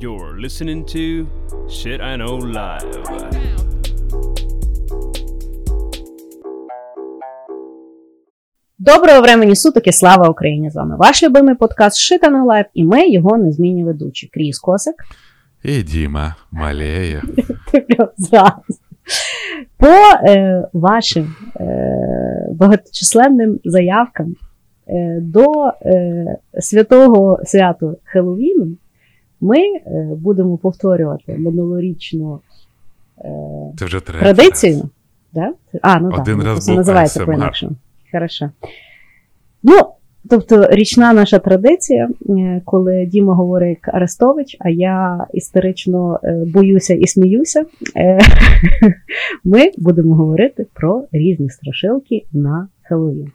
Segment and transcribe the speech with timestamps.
[0.00, 1.28] You're listening to
[1.68, 3.04] Shit I Know Live.
[8.78, 10.70] Доброго времені суток і слава Україні!
[10.70, 14.30] З вами ваш любимий подкаст Shit I Know Live і ми його незмінні ведучі.
[14.32, 14.94] Кріс Косик.
[15.64, 17.22] І Діма Малеєв.
[17.72, 18.80] Ти прям зразу.
[19.76, 19.86] По
[20.28, 24.36] е, вашим е, багаточисленним заявкам
[24.88, 28.76] е, до е, святого святу Хеллоуіну
[29.40, 32.40] ми е, будемо повторювати минулорічну
[33.18, 33.28] е,
[33.78, 34.90] Це вже традицію.
[35.32, 35.52] Да?
[35.82, 37.72] А, ну Один так, раз це називається по-інакшому.
[38.12, 38.50] Хорошо.
[39.62, 39.74] Ну,
[40.30, 46.94] тобто, річна наша традиція, е, коли Діма говорить як Арестович, а я істерично е, боюся
[46.94, 47.64] і сміюся,
[49.44, 53.32] ми будемо говорити про різні страшилки на Хеллоуін.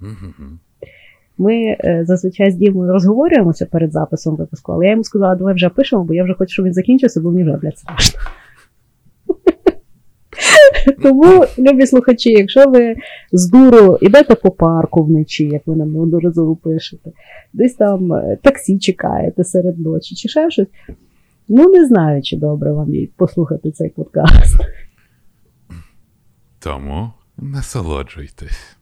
[0.00, 0.58] Мгм.
[1.38, 5.68] Ми е, зазвичай з Дімою розговорюємося перед записом випуску, але я йому сказала, давай вже
[5.68, 8.20] пишемо, бо я вже хочу, щоб він закінчився, бо мені вже блядь, страшно.
[11.02, 12.96] Тому, любі слухачі, якщо ви
[13.32, 17.10] з дуру йдете по парку вночі, як ви нам неодноразово пишете,
[17.52, 20.68] десь там е, таксі чекаєте серед ночі, чи ще щось,
[21.48, 24.56] ну не знаю, чи добре вам послухати цей подкаст.
[26.58, 28.76] Тому насолоджуйтесь.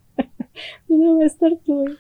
[0.89, 1.97] Ну, давай стартуй.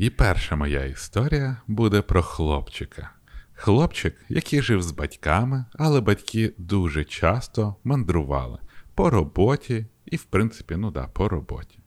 [0.00, 3.10] І перша моя історія буде про хлопчика.
[3.54, 8.58] Хлопчик, який жив з батьками, але батьки дуже часто мандрували
[8.94, 11.78] по роботі і, в принципі, ну да, по роботі.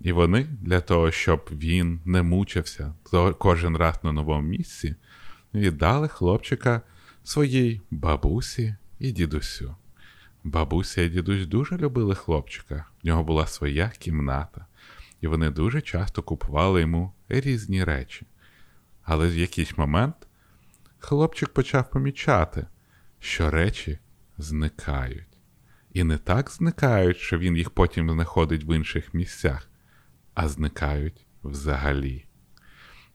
[0.00, 2.94] І вони для того, щоб він не мучився
[3.38, 4.94] кожен раз на новому місці,
[5.54, 6.80] віддали хлопчика
[7.24, 9.76] своїй бабусі і дідусю.
[10.44, 14.66] Бабуся і дідусь дуже любили хлопчика, в нього була своя кімната,
[15.24, 18.26] і вони дуже часто купували йому різні речі.
[19.02, 20.14] Але в якийсь момент
[20.98, 22.66] хлопчик почав помічати,
[23.18, 23.98] що речі
[24.38, 25.38] зникають.
[25.92, 29.70] І не так зникають, що він їх потім знаходить в інших місцях,
[30.34, 32.24] а зникають взагалі.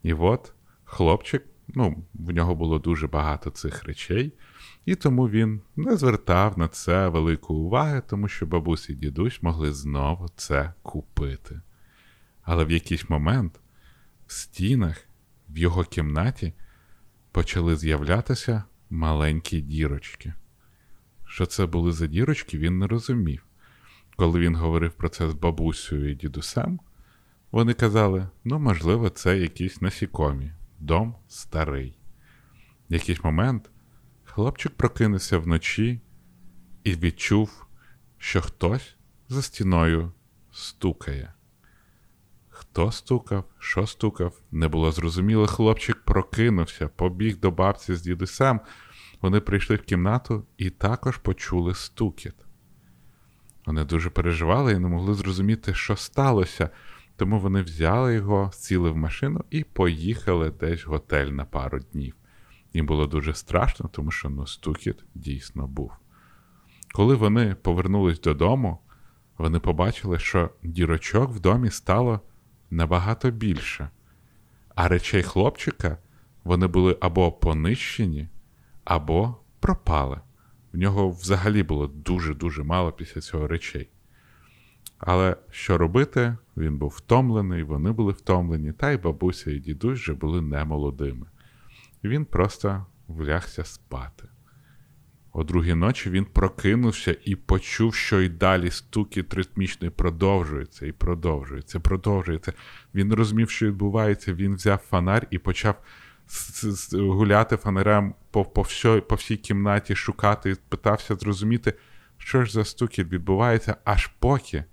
[0.04, 0.54] І от
[0.84, 4.34] хлопчик, ну, в нього було дуже багато цих речей,
[4.86, 9.74] і тому він не звертав на це великої уваги, тому що бабусь і дідусь могли
[9.74, 11.62] знову це купити.
[12.52, 13.60] Але в якийсь момент
[14.28, 15.08] в стінах
[15.50, 16.54] в його кімнаті
[17.32, 20.34] почали з'являтися маленькі дірочки.
[21.26, 23.46] Що це були за дірочки, він не розумів.
[24.16, 26.80] Коли він говорив про це з бабусею і дідусем,
[27.52, 31.98] вони казали: ну, можливо, це якісь насікомі, дом старий.
[32.90, 33.70] В якийсь момент
[34.24, 36.02] хлопчик прокинувся вночі
[36.84, 37.66] і відчув,
[38.18, 38.96] що хтось
[39.28, 40.12] за стіною
[40.52, 41.34] стукає.
[42.72, 45.48] Хто стукав, що стукав, не було зрозуміло.
[45.48, 48.60] Хлопчик прокинувся, побіг до бабці з дідусем.
[49.22, 52.36] Вони прийшли в кімнату і також почули стукіт.
[53.66, 56.70] Вони дуже переживали і не могли зрозуміти, що сталося,
[57.16, 62.16] тому вони взяли його, сіли в машину і поїхали десь в готель на пару днів.
[62.74, 65.92] Їм було дуже страшно, тому що ну, стукіт дійсно був.
[66.92, 68.80] Коли вони повернулись додому,
[69.38, 72.22] вони побачили, що дірочок в домі стало
[72.70, 73.90] набагато більше,
[74.76, 75.98] а речей хлопчика
[76.44, 78.28] вони були або понищені,
[78.84, 80.22] або пропали.
[80.74, 83.90] В нього взагалі було дуже-дуже мало після цього речей.
[84.98, 86.38] Але що робити?
[86.58, 91.26] Він був втомлений, вони були втомлені, та й бабуся і дідусь вже були немолодими.
[92.04, 94.28] Він просто влягся спати.
[95.32, 101.80] О другій ночі він прокинувся і почув, що й далі стукіт ритмічний продовжується і продовжується,
[101.80, 102.54] продовжується.
[102.96, 105.76] Він розумів, що відбувається, він взяв фонарь і почав
[106.94, 111.74] гуляти фонарем по, по, всьо- по всій кімнаті, шукати питався зрозуміти,
[112.18, 114.64] що ж за стукіт відбувається, аж поки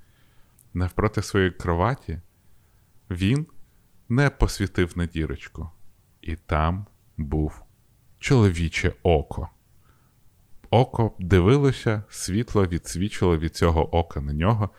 [0.75, 2.21] навпроти своєї кроваті
[3.11, 3.47] він
[4.09, 5.71] не посвітив на дірочку.
[6.21, 6.87] І там
[7.17, 7.63] був
[8.19, 9.49] чоловіче око.
[10.77, 14.71] Око дивилося, світло відсвічило від цього ока на нього.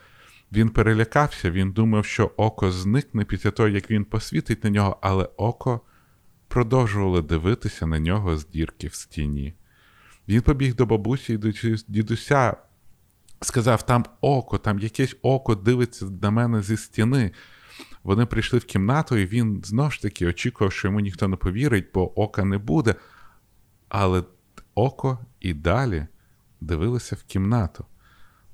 [0.52, 5.24] Він перелякався, він думав, що око зникне після того, як він посвітить на нього, але
[5.38, 5.82] око
[6.48, 9.54] продовжувало дивитися на нього з дірки в стіні.
[10.28, 11.52] Він побіг до бабусі і до
[11.88, 12.58] дідуся,
[13.42, 17.32] сказав: там око, там якесь око дивиться на мене зі стіни.
[18.04, 21.88] Вони прийшли в кімнату, і він знову ж таки очікував, що йому ніхто не повірить,
[21.94, 22.96] бо ока не буде.
[23.90, 24.24] Але
[24.78, 26.08] око і далі
[26.62, 27.86] дивилися в кімнату.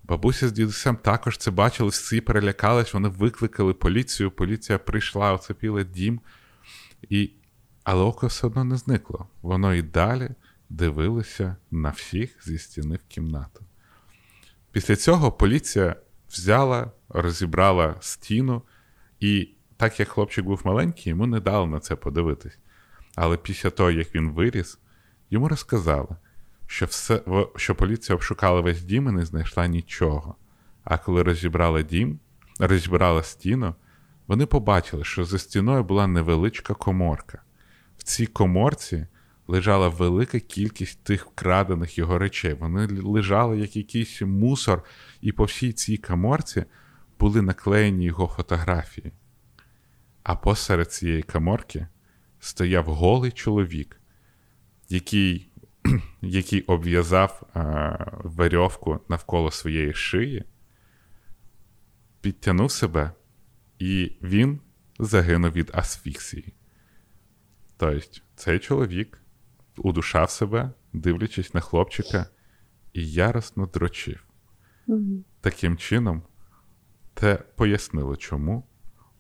[0.04, 4.32] Бабуся з дідусем також це бачили, всі перелякались, вони викликали поліцію.
[4.32, 6.22] Поліція прийшла, оцепила дім.
[7.10, 7.32] І
[7.84, 9.28] Але око все одно не зникло.
[9.42, 10.30] Воно і далі
[10.70, 13.66] дивилося на всіх зі стіни в кімнату.
[14.72, 15.96] Після цього поліція
[16.30, 18.62] взяла, розібрала стіну,
[19.20, 22.58] і так як хлопчик був маленький, йому не дали на це подивитись.
[23.16, 24.80] Але після того, як він виріс,
[25.30, 26.16] йому розказали,
[26.68, 27.22] що все,
[27.56, 30.36] що поліція обшукала весь дім і не знайшла нічого.
[30.84, 32.20] А коли розібрала дім,
[32.60, 33.76] розібрала стіну,
[34.28, 37.42] вони побачили, що за стіною була невеличка коморка.
[37.98, 39.08] В цій коморці
[39.48, 42.54] лежала велика кількість тих вкрадених його речей.
[42.54, 44.84] Вони лежали як якийсь мусор,
[45.22, 46.66] і по всій цій коморці
[47.20, 49.12] були наклеєні його фотографії.
[50.24, 51.88] А посеред цієї коморки
[52.40, 54.02] стояв голий чоловік,
[54.90, 55.50] який
[56.22, 60.46] який обв'язав а, верьовку навколо своєї шиї,
[62.22, 63.12] підтягнув себе,
[63.80, 64.60] і він
[65.00, 66.54] загинув від асфіксії.
[67.78, 69.22] Тобто, цей чоловік
[69.78, 72.26] удушав себе, дивлячись на хлопчика,
[72.94, 74.24] і яростно дрочив.
[75.42, 76.24] Таким чином,
[77.14, 78.68] те пояснило, чому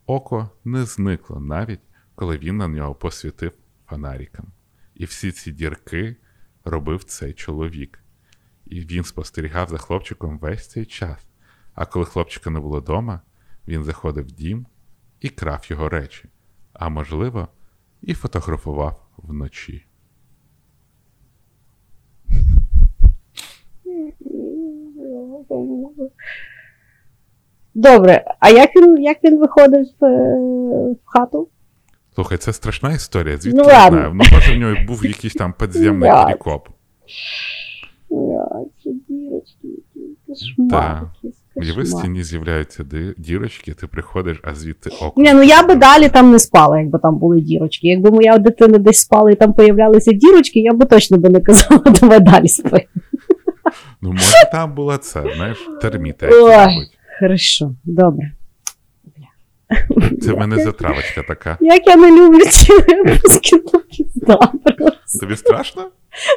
[0.05, 1.79] око не зникло навіть
[2.15, 3.51] коли він на нього посвітив
[3.85, 4.51] фонариком.
[4.95, 6.15] І всі ці дірки
[6.63, 7.99] робив цей чоловік.
[8.65, 11.27] І він спостерігав за хлопчиком весь цей час.
[11.73, 13.21] А коли хлопчика не було вдома,
[13.67, 14.65] він заходив в дім
[15.21, 16.29] і крав його речі,
[16.73, 17.47] а можливо,
[18.01, 19.85] і фотографував вночі.
[27.73, 30.07] Добре, а як він як він виходив в,
[30.93, 31.49] в хату?
[32.15, 34.11] Слухай, це страшна історія, звідки ну, я знаю.
[34.13, 36.67] Ну, може, в нього був якийсь там підземний перекоп.
[40.27, 41.01] Кошмар.
[41.55, 42.85] І в стіні з'являються
[43.17, 45.21] дірочки, ти приходиш, а звідти око.
[45.21, 47.87] Ні, ну я би далі там не спала, якби там були дірочки.
[47.87, 51.81] Якби моя дитина десь спала і там появлялися дірочки, я би точно би не казала,
[52.01, 52.85] давай далі спи.
[54.01, 56.29] Ну, може, там була це, знаєш, терміта.
[56.31, 56.89] Ой,
[57.19, 58.31] хорошо, добре.
[60.21, 61.57] Це в мене затравочка така.
[61.61, 65.19] Як я не люблю ці випуски, то пізда просто.
[65.19, 65.81] Тобі страшно?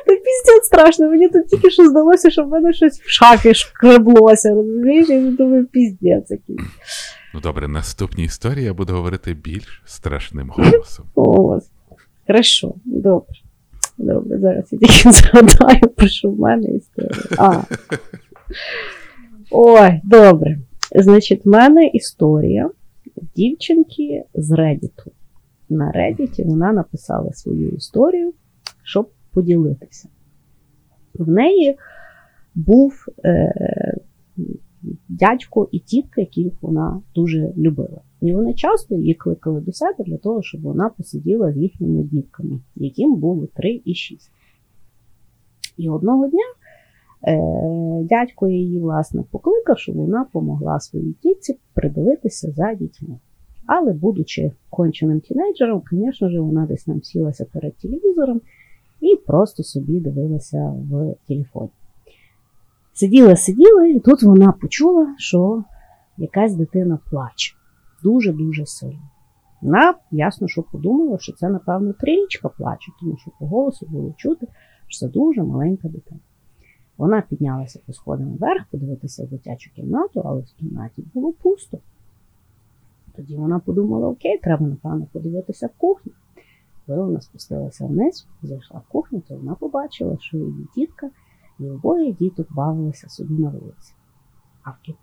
[0.07, 1.11] Та піздець страшно.
[1.11, 4.55] Мені тут тільки що здалося, що в мене щось в шафі шкреблося.
[4.55, 5.09] Розумієш?
[5.09, 6.57] Я думаю, піздець який.
[7.35, 11.07] Ну добре, наступні історії я буду говорити більш страшним голосом.
[11.15, 11.61] О,
[12.27, 13.35] Хорошо, добре.
[13.99, 17.23] Добре, зараз я тільки згадаю, про що в мене історія.
[17.39, 17.61] А.
[19.51, 20.59] Ой, добре.
[20.95, 22.71] Значить, в мене історія
[23.37, 25.07] дівчинки з Reddit.
[25.69, 28.33] На Reddit вона написала свою історію,
[28.83, 30.09] щоб поділитися.
[31.15, 31.77] В неї
[32.55, 33.99] був е,
[35.09, 38.01] дядько і тітка, яких вона дуже любила.
[38.21, 42.61] І вони часто її кликали до себе для того, щоб вона посиділа з їхніми дітками,
[42.77, 44.31] яким було 3 і 6.
[45.77, 46.45] І одного дня
[48.03, 53.19] дядько її, власне, покликав, щоб вона помогла своїй тітці придивитися за дітьми.
[53.67, 58.41] Але, будучи конченим тінейджером, звісно ж, вона десь нам сілася перед телевізором
[59.01, 61.71] і просто собі дивилася в телефоні.
[62.93, 65.65] Сиділа, сиділа, і тут вона почула, що
[66.19, 67.55] якась дитина плаче
[68.03, 69.11] дуже-дуже сильно.
[69.63, 74.47] Вона ясно, що подумала, що це, напевно, трічка плаче, тому що по голосу було чути,
[74.87, 76.21] що це дуже маленька дитина.
[76.99, 81.79] Вона піднялася по сходам вверх, подивитися в дитячу кімнату, але в кімнаті було пусто.
[83.17, 86.13] Тоді вона подумала, окей, треба, напевно, подивитися в кухню.
[86.87, 91.11] Коли вона спустилася вниз, зайшла в кухню, то вона побачила, що її дітка
[91.61, 93.95] і обоє діток бавилися собі на вулиці.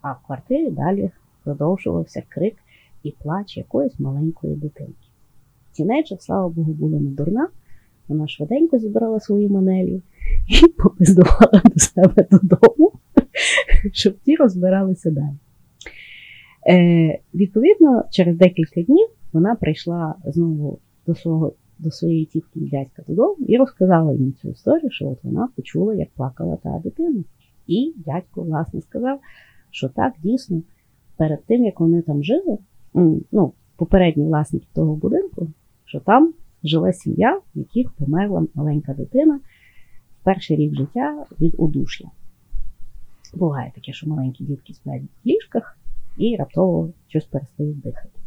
[0.01, 1.11] А в квартирі далі
[1.43, 2.55] продовжувався крик
[3.03, 5.07] і плач якоїсь маленької дитинки.
[5.71, 7.49] Тінейджер, слава Богу, була не дурна.
[8.07, 10.01] Вона швиденько зібрала свої манелі
[10.47, 12.91] і попиздувала до себе додому,
[13.91, 15.37] щоб ті розбиралися далі.
[16.69, 23.03] Е, Відповідно, через декілька днів вона прийшла знову до свого до своєї тітки і дядька
[23.07, 27.23] додому і розказала їм цю історію, що от вона почула, як плакала та дитина.
[27.67, 29.19] І дядько, власне, сказав,
[29.71, 30.61] що так, дійсно,
[31.17, 32.57] перед тим, як вони там жили,
[33.31, 35.47] ну, попередні власники того будинку,
[35.85, 39.39] що там жила сім'я, в яких померла маленька дитина
[40.23, 42.09] перший рік життя від удуш'я.
[43.33, 45.77] Буває таке, що маленькі дітки сплять в ліжках
[46.17, 48.19] і раптово щось перестають дихати.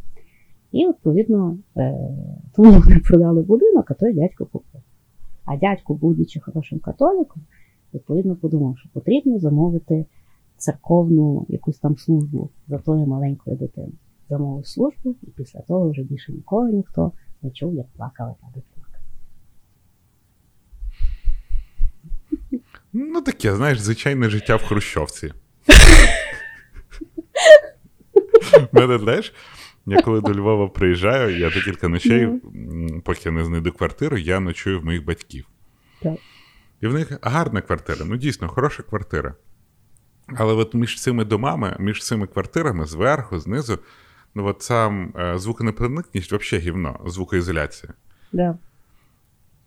[0.71, 2.09] І, відповідно, е,
[2.55, 4.81] тому вони продали будинок, а той дядько купив.
[5.45, 7.43] А дядько, будучи хорошим католиком,
[7.93, 10.05] відповідно подумав, що потрібно замовити
[10.57, 13.93] церковну якусь там службу за тою маленькою дитиною.
[14.29, 17.11] Замовив службу, і після того вже більше ніколи ніхто
[17.41, 18.76] не чув, як плакала та дитинка.
[22.99, 25.33] Ну, таке, знаєш, звичайне життя в Хрущовці.
[28.71, 29.33] Мене, знаєш,
[29.85, 32.29] я коли до Львова приїжджаю, я декілька ночей,
[33.03, 35.45] поки я не знайду квартиру, я ночую в моїх батьків.
[36.01, 36.17] Так.
[36.81, 39.35] І в них гарна квартира, ну дійсно, хороша квартира.
[40.35, 43.79] Але от між цими домами, між цими квартирами, зверху, знизу,
[44.35, 47.93] ну от сам е, звуконепроникність взагалі гівно, звукоізоляція.
[48.31, 48.57] Да.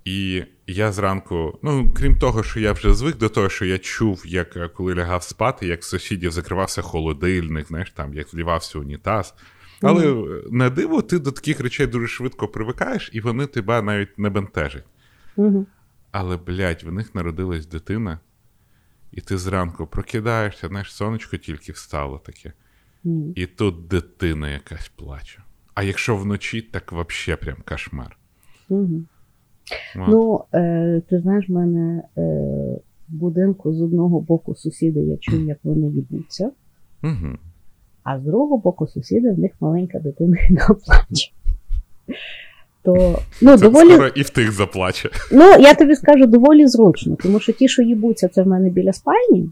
[0.04, 4.23] І я зранку, ну крім того, що я вже звик до того, що я чув,
[4.26, 9.35] як е, коли лягав спати, як сусідів закривався холодильник, знаєш, там, як влівався унітаз.
[9.83, 14.19] Але е, на диво, ти до таких речей дуже швидко привикаєш, і вони тебе навіть
[14.19, 14.85] не бентежать.
[15.37, 15.66] Угу.
[16.12, 18.21] Але, блядь, в них народилась дитина,
[19.12, 22.52] і ти зранку прокидаєшся, знаєш, сонечко тільки встало таке.
[23.35, 25.42] І тут дитина якась плаче.
[25.75, 28.16] А якщо вночі, так взагалі прям кошмар.
[29.96, 30.04] Угу.
[30.08, 32.20] Ну, е, ти знаєш, в мене е,
[33.08, 36.50] в будинку з одного боку сусіди я чую, як вони їбуться,
[37.02, 37.36] Угу.
[38.04, 41.30] а з другого боку сусіди в них маленька дитина, яка плаче.
[42.82, 45.10] То, ну, Це доволі, скоро і в тих заплаче.
[45.32, 48.92] ну, я тобі скажу, доволі зручно, тому що ті, що їбуться, це в мене біля
[48.92, 49.50] спальні,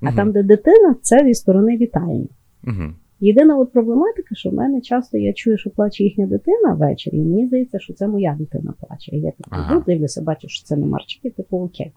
[0.00, 0.14] а Мгм.
[0.16, 2.28] там, де дитина, це зі сторони вітальні.
[2.62, 2.94] Мгм.
[3.20, 7.20] Єдина от проблематика, що в мене часто я чую, що плаче їхня дитина ввечері, і
[7.20, 9.16] мені здається, що це моя дитина плаче.
[9.16, 9.82] І я так Ага.
[9.86, 11.92] дивлюся, бачу, що це не марчики, типу окей.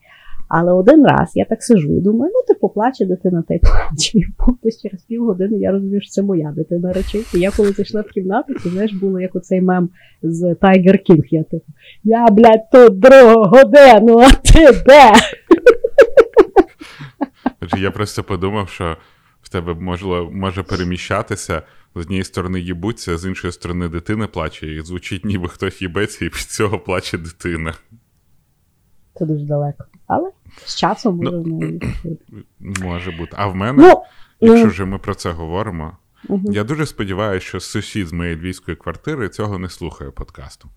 [0.54, 4.18] Але один раз я так сижу і думаю, ну типу плаче дитина та й плаче.
[4.18, 4.24] І
[4.64, 7.36] десь через півгодини я розумію, що це моя дитина речить.
[7.36, 9.90] І я коли зайшла в кімнату, то знаєш, було як оцей мем
[10.24, 11.24] з Tiger King.
[11.30, 11.66] Я типу,
[12.04, 15.12] я, блядь, тут другу годину, а ти де?
[17.82, 18.98] Я просто подумав, що
[19.52, 21.62] тебе можливо, може переміщатися.
[21.96, 26.28] З однієї сторони їбуться, з іншої сторони дитина плаче, і звучить, ніби хтось їбеться, і
[26.28, 27.74] від цього плаче дитина.
[29.16, 29.86] Це дуже далеко.
[30.08, 30.32] Але
[30.66, 31.80] з часом може Ну.
[32.82, 33.32] Може бути.
[33.36, 34.04] А в мене, Ну,
[34.40, 35.98] якщо ну, вже ми про це говоримо,
[36.30, 36.46] мгм.
[36.52, 40.70] я дуже сподіваюся, що сусід з моєї львівської квартири цього не слухає подкасту.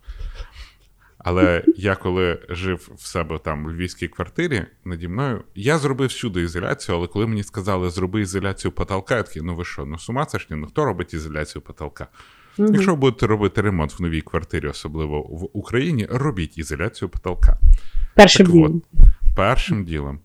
[1.25, 6.43] Але я коли жив в себе там в львівській квартирі наді мною, я зробив всюди
[6.43, 10.09] ізоляцію, але коли мені сказали, зроби ізоляцію потолка, я такий, ну ви що, ну з
[10.09, 12.07] ума сошні, ну хто робить ізоляцію потолка?
[12.59, 12.75] Мгм.
[12.75, 17.59] Якщо ви будете робити ремонт в новій квартирі, особливо в Україні, робіть ізоляцію потолка.
[18.15, 18.83] Першим Так от, ділом.
[19.37, 20.21] Першим ділом.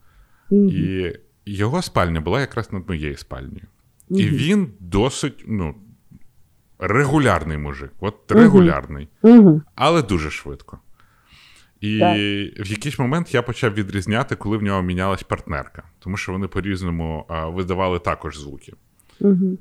[0.50, 0.70] Мгм.
[0.70, 1.14] І
[1.46, 3.68] його спальня була якраз над моєю спальнею.
[4.10, 5.76] І він досить, ну,
[6.80, 7.92] регулярний мужик.
[8.00, 9.08] От регулярний,
[9.76, 10.80] але дуже швидко.
[11.82, 12.18] І Так.
[12.68, 17.26] в якийсь момент я почав відрізняти, коли в нього мінялась партнерка, тому що вони по-різному
[17.30, 18.74] а, видавали також звуки.
[19.20, 19.58] Мгм.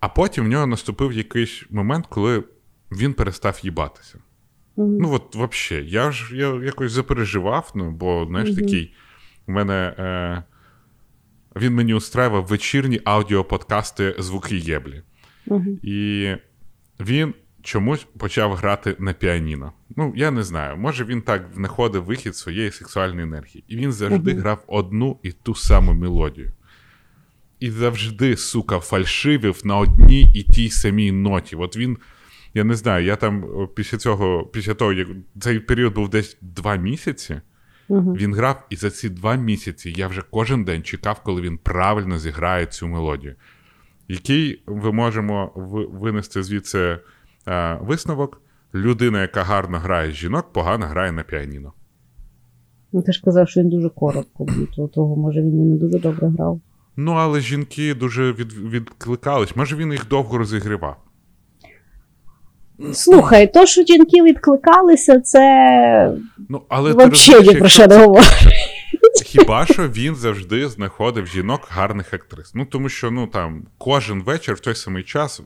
[0.00, 2.44] А потім в нього наступив якийсь момент, коли
[2.92, 4.18] він перестав їбатися.
[4.76, 4.98] Мгм.
[4.98, 8.58] Ну, от взагалі, я ж я якось запереживав, ну, бо, знаєш, Мгм.
[8.58, 8.94] такий,
[9.46, 9.94] у мене.
[9.98, 10.42] Е,
[11.60, 15.02] він мені устраював вечірні аудіоподкасти звуки єблі.
[15.46, 15.78] Мгм.
[15.82, 16.30] І
[17.00, 17.34] він
[17.66, 19.72] чомусь почав грати на піаніно.
[19.96, 23.64] Ну, я не знаю, може він так знаходив вихід своєї сексуальної енергії.
[23.68, 24.40] І він завжди Мгм.
[24.42, 26.52] грав одну і ту саму мелодію.
[27.60, 31.56] І завжди, сука, фальшивив на одній і тій самій ноті.
[31.56, 31.98] От він,
[32.54, 33.44] я не знаю, я там
[33.74, 35.08] після цього, після того, як
[35.40, 37.40] цей період був десь два місяці.
[37.88, 38.14] Мгм.
[38.14, 42.18] Він грав, і за ці два місяці я вже кожен день чекав, коли він правильно
[42.18, 43.34] зіграє цю мелодію.
[44.08, 46.98] Який ми можемо ви- винести звідси
[47.48, 48.42] е, висновок?
[48.74, 51.72] Людина, яка гарно грає з жінок, погано грає на піаніно.
[52.92, 55.76] Ну, ти ж казав, що він дуже коротко був, то того, може, він і не
[55.76, 56.60] дуже добре грав.
[56.96, 59.56] Ну, але жінки дуже від, відкликались.
[59.56, 60.96] Може, він їх довго розігрівав.
[62.92, 66.12] Слухай, то, що жінки відкликалися, це
[66.48, 68.32] Ну, але ти взагалі розумієш, ні про що не говорить.
[69.38, 72.54] Хіба що він завжди знаходив жінок гарних актрис.
[72.54, 75.42] Ну тому що ну там кожен вечір в той самий час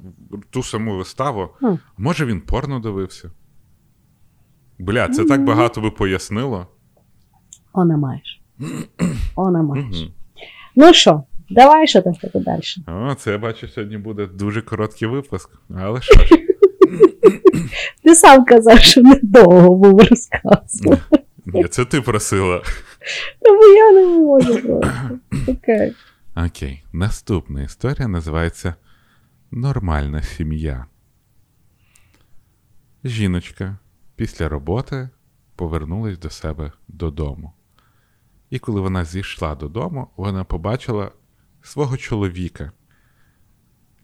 [0.50, 1.49] ту саму виставу.
[1.59, 1.75] Хм.
[1.99, 3.30] Може він порно дивився?
[4.78, 6.66] Бля, це так багато би пояснило.
[7.73, 8.42] Она маєш.
[9.37, 10.09] Она маєш.
[10.76, 12.62] Ну що, давай що там тебе далі.
[12.87, 15.50] О, це я бачу, сьогодні буде дуже короткий випуск.
[15.78, 16.37] Але що ж,
[18.04, 20.82] Ти сам казав, що недовго був розказ.
[21.54, 22.62] Ні, це ти просила.
[23.40, 25.19] Тому я не можу просто.
[25.49, 25.95] Окей.
[26.37, 28.75] Окей, наступна історія називається
[29.50, 30.87] Нормальна сім'я.
[33.04, 33.78] Жіночка
[34.16, 35.09] після роботи
[35.57, 37.52] повернулась до себе додому.
[38.50, 41.11] І коли вона зійшла додому, вона побачила
[41.62, 42.73] свого чоловіка,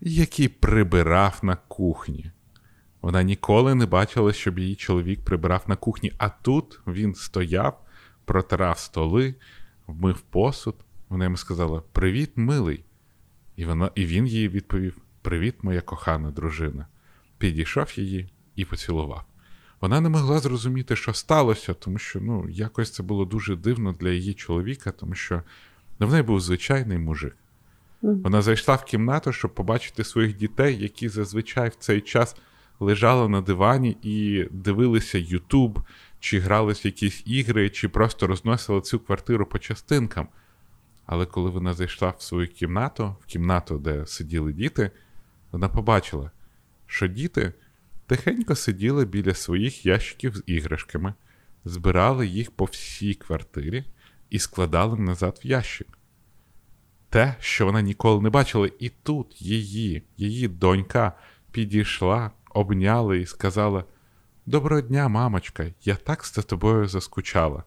[0.00, 2.30] який прибирав на кухні.
[3.02, 7.80] Вона ніколи не бачила, щоб її чоловік прибирав на кухні, а тут він стояв,
[8.24, 9.34] протирав столи,
[9.86, 10.74] вмив посуд.
[11.08, 12.84] Вона йому сказала: Привіт, милий.
[13.56, 16.86] І вона, і він їй відповів: Привіт, моя кохана дружина.
[17.38, 19.24] Підійшов її і поцілував.
[19.80, 24.10] Вона не могла зрозуміти, що сталося, тому що ну, якось це було дуже дивно для
[24.10, 25.42] її чоловіка, тому що
[25.98, 27.36] ну, в неї був звичайний мужик.
[28.02, 32.36] Вона зайшла в кімнату, щоб побачити своїх дітей, які зазвичай в цей час
[32.80, 35.80] лежали на дивані і дивилися Ютуб,
[36.20, 40.28] чи грались якісь ігри, чи просто розносили цю квартиру по частинкам.
[41.06, 44.90] Але коли вона зайшла в свою кімнату, в кімнату, де сиділи діти,
[45.52, 46.30] вона побачила,
[46.86, 47.52] що діти
[48.06, 51.14] тихенько сиділи біля своїх ящиків з іграшками,
[51.64, 53.84] збирали їх по всій квартирі
[54.30, 55.98] і складали назад в ящик.
[57.08, 61.12] Те, що вона ніколи не бачила, і тут її, її донька
[61.50, 63.84] підійшла, обняла і сказала:
[64.46, 67.64] Доброго дня, мамочка, я так за тобою заскучала.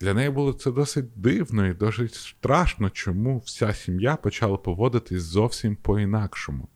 [0.00, 5.76] Для неї було це досить дивно і досить страшно, чому вся сім'я почала поводитись зовсім
[5.76, 6.68] по-інакшому.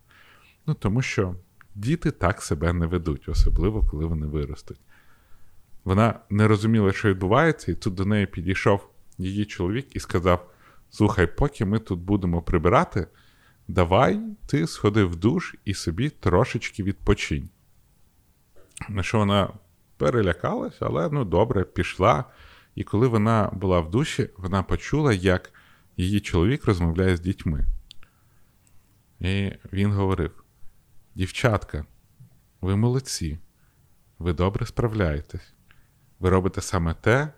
[0.67, 1.35] Ну, тому що
[1.75, 4.81] діти так себе не ведуть, особливо коли вони виростуть.
[5.85, 10.51] Вона не розуміла, що відбувається, і тут до неї підійшов її чоловік і сказав:
[10.91, 13.07] Слухай, поки ми тут будемо прибирати,
[13.68, 17.49] давай ти сходи в душ і собі трошечки відпочинь.
[18.88, 19.52] На що вона
[19.97, 22.25] перелякалась, але ну добре, пішла.
[22.75, 25.52] І коли вона була в душі, вона почула, як
[25.97, 27.64] її чоловік розмовляє з дітьми.
[29.21, 30.44] І він говорив:
[31.14, 31.85] Дівчатка,
[32.61, 33.38] ви молодці,
[34.18, 35.54] ви добре справляєтесь.
[36.18, 37.33] Ви робите саме те,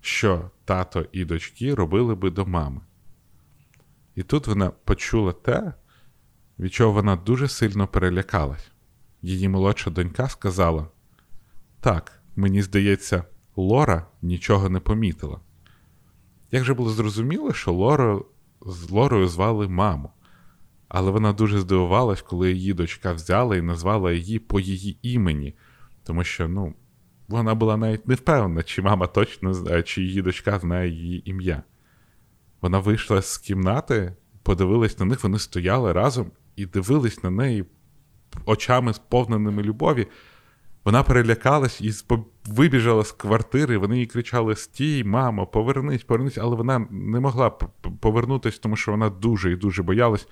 [0.00, 2.80] що тато і дочки робили би до мами.
[4.14, 5.72] І тут вона почула те,
[6.58, 8.70] від чого вона дуже сильно перелякалась.
[9.22, 10.88] Її молодша донька сказала:
[11.80, 13.24] Так, мені здається,
[13.56, 15.40] Лора нічого не помітила.
[16.50, 18.26] Як же було зрозуміло, що Лору,
[18.66, 20.10] з Лорою звали маму,
[20.88, 25.54] але вона дуже здивувалась, коли її дочка взяла і назвала її по її імені,
[26.04, 26.74] тому що, ну,
[27.28, 31.62] вона була навіть не впевнена, чи мама точно знає, чи її дочка знає її ім'я.
[32.62, 37.64] Вона вийшла з кімнати, подивилась на них, вони стояли разом і дивились на неї
[38.44, 40.06] очами сповненими любові.
[40.84, 41.92] Вона перелякалась і
[42.46, 43.78] вибіжала з квартири.
[43.78, 47.50] Вони їй кричали: Стій, мамо, повернись, повернись, але вона не могла
[48.00, 50.28] повернутися, тому що вона дуже і дуже боялась.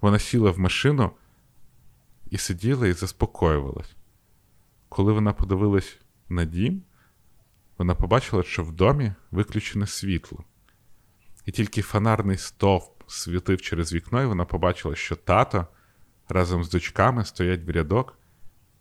[0.00, 1.10] Вона сіла в машину
[2.30, 3.96] і сиділа і заспокоювалась.
[4.88, 6.82] Коли вона подивилась на дім,
[7.78, 10.44] вона побачила, що в домі виключене світло.
[11.48, 15.66] І тільки фонарний стовп світив через вікно, і вона побачила, що тато
[16.28, 18.18] разом з дочками стоять в рядок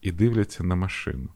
[0.02, 1.30] і дивляться на машину.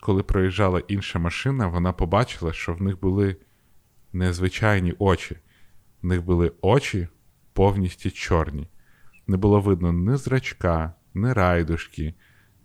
[0.00, 3.36] Коли проїжджала інша машина, вона побачила, що в них були
[4.12, 5.36] незвичайні очі,
[6.02, 7.08] в них були очі
[7.52, 8.68] повністю чорні.
[9.26, 12.14] Не було видно ні зрачка, ні райдушки,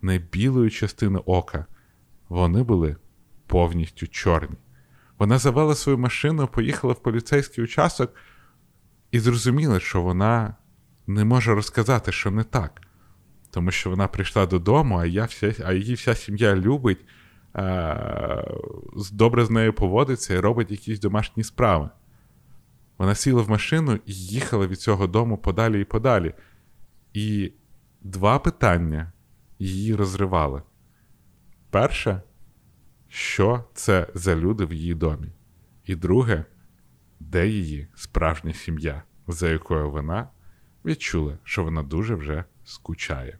[0.01, 1.65] ні білої частини ока.
[2.29, 2.95] Вони були
[3.47, 4.57] повністю чорні.
[5.21, 8.15] Вона завела свою машину, поїхала в поліцейський участок
[9.11, 10.55] і зрозуміла, що вона
[11.07, 12.81] не може розказати, що не так.
[13.51, 17.05] Тому що вона прийшла додому, а я вся, а її вся сім'я любить,
[17.53, 18.43] а,
[19.11, 21.89] добре з нею поводиться і робить якісь домашні справи.
[22.97, 26.33] Вона сіла в машину і їхала від цього дому подалі і подалі.
[27.13, 27.51] І
[28.01, 29.11] два питання
[29.59, 30.61] її розривали.
[31.69, 32.21] Перше,
[33.13, 35.27] що це за люди в її домі?
[35.85, 36.45] І друге,
[37.19, 40.29] де її справжня сім'я, за якою вона
[40.85, 43.37] відчула, що вона дуже вже скучає.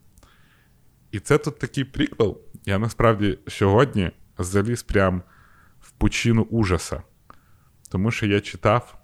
[1.12, 2.42] І це тут такий приквел.
[2.66, 5.24] Я насправді сьогодні заліз прям
[5.80, 7.04] в пучину ужаса.
[7.90, 8.98] Тому що я читав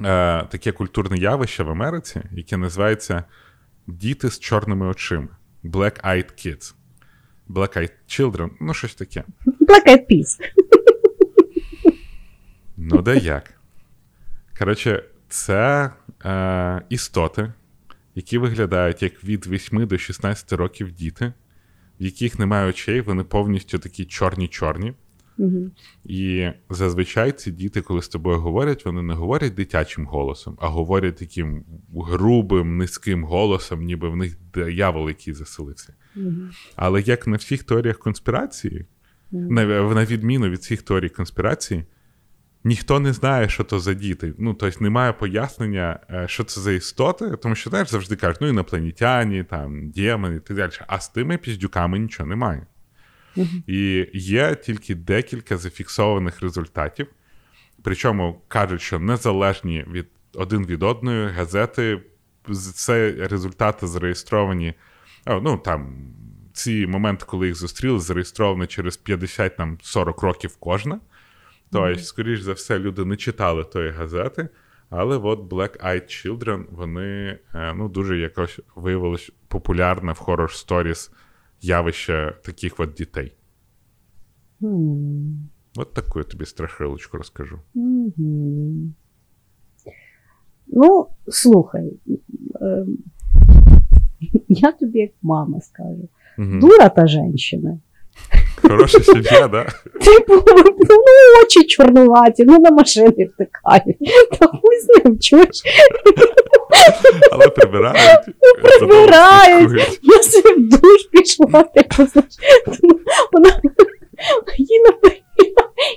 [0.00, 3.24] е, таке культурне явище в Америці, яке називається
[3.86, 5.28] Діти з чорними очима.
[5.64, 6.74] Black Eyed Kids.
[7.48, 9.24] Black Eyed Children, ну щось таке.
[9.46, 10.38] Black Eyed Peas.
[12.76, 13.54] Ну, де як.
[14.58, 15.90] Коротше, це
[16.24, 17.52] е, істоти,
[18.14, 21.32] які виглядають як від 8 до 16 років діти,
[22.00, 24.94] в яких немає очей, вони повністю такі чорні-чорні.
[25.38, 25.70] Угу.
[26.04, 31.16] І зазвичай ці діти, коли з тобою говорять, вони не говорять дитячим голосом, а говорять
[31.16, 35.94] таким грубим, низьким голосом, ніби в них диявол, який заселився.
[36.16, 36.32] Угу.
[36.76, 38.86] Але як на всіх теоріях конспірації,
[39.30, 39.52] угу.
[39.52, 41.84] на, на відміну від всіх теорій конспірації,
[42.64, 44.34] ніхто не знає, що то за діти.
[44.38, 48.48] Ну, тобто немає пояснення, е, що це за істоти, тому що знаєш, завжди кажуть, ну
[48.48, 50.72] інопланетяні, там, демони і так далі.
[50.86, 52.66] А з тими піздюками нічого немає.
[53.36, 53.48] Угу.
[53.66, 57.06] І є тільки декілька зафіксованих результатів
[57.84, 62.00] причому кажуть, що незалежні від один від одної газети.
[62.74, 64.74] Це результати зареєстровані.
[65.26, 65.96] Ну там
[66.52, 71.00] ці моменти, коли їх зустріли, зареєстровані через 50-40 років кожна.
[71.72, 71.98] Тобто, mm-hmm.
[71.98, 74.48] скоріш за все, люди не читали тої газети,
[74.90, 81.10] але от Black Eyed Children, вони е, ну, дуже якось виявилось популярне в Horror Stories
[81.63, 83.35] явище таких от дітей.
[84.61, 85.33] Mm.
[85.75, 87.59] От таку я тобі страшилочку розкажу.
[87.75, 88.89] Mm-hmm.
[90.67, 91.93] Ну, слухай,
[92.61, 92.85] е,
[94.47, 96.09] я тобі як мама скажу.
[96.37, 96.59] Угу.
[96.59, 97.79] Дура та жінка.
[98.62, 99.66] Хороша сім'я, да?
[100.04, 100.34] Типу,
[100.90, 100.96] ну
[101.42, 103.96] очі чорнуваті, ну на машини втикають.
[104.38, 105.62] Та хуй з ним, чуєш?
[107.32, 107.98] Але прибирають.
[108.62, 110.00] Прибирають.
[110.02, 112.20] Я собі в душ пішла, типу,
[113.32, 113.60] вона
[114.58, 114.80] їй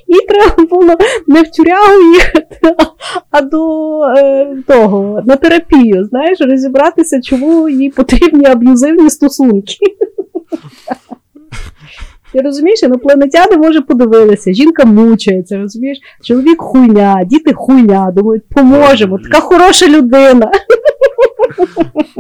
[0.07, 0.95] їй треба було
[1.27, 2.75] не в тюрягу їхати,
[3.31, 9.75] а до е, того, на терапію, знаєш, розібратися, чому їй потрібні аб'юзивні стосунки.
[12.31, 19.39] Ти розумієш, інопланетяни, може, подивилися, жінка мучається, розумієш, чоловік хуйня, діти хуйня, думають, поможемо, така
[19.39, 20.51] хороша людина.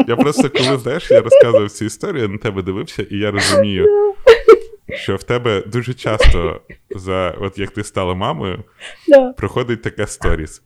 [0.07, 3.85] Я просто коли знаєш, я розказував цю історію, я на тебе дивився, і я розумію,
[4.89, 6.61] що в тебе дуже часто,
[6.95, 8.63] за от як ти стала мамою,
[9.37, 10.61] проходить таке сторіс.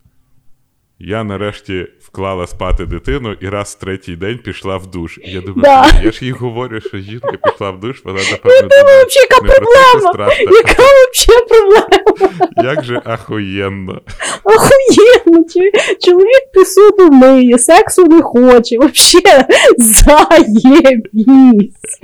[0.99, 5.19] Я нарешті вклала спати дитину і раз в третій день пішла в душ.
[5.23, 5.85] І я думаю, да.
[6.03, 10.29] я ж їй говорю, що жінка пішла в душ, вона напевно думає, яка проблема?
[10.39, 12.47] Яка взагалі проблема?
[12.63, 14.01] Як же ахуєнно.
[14.43, 15.45] Ахуєнно,
[16.05, 19.37] чоловік пісуду миє, сексу не хоче, взагалі
[19.77, 21.99] заєбісь.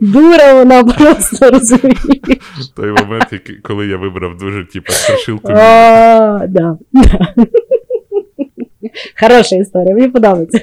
[0.00, 2.38] Дура вона просто розуміє.
[2.76, 5.52] Той момент, коли я вибрав дуже, типу, страшилку.
[5.52, 6.78] А, да.
[9.20, 10.60] Хороша історія, мені подобається.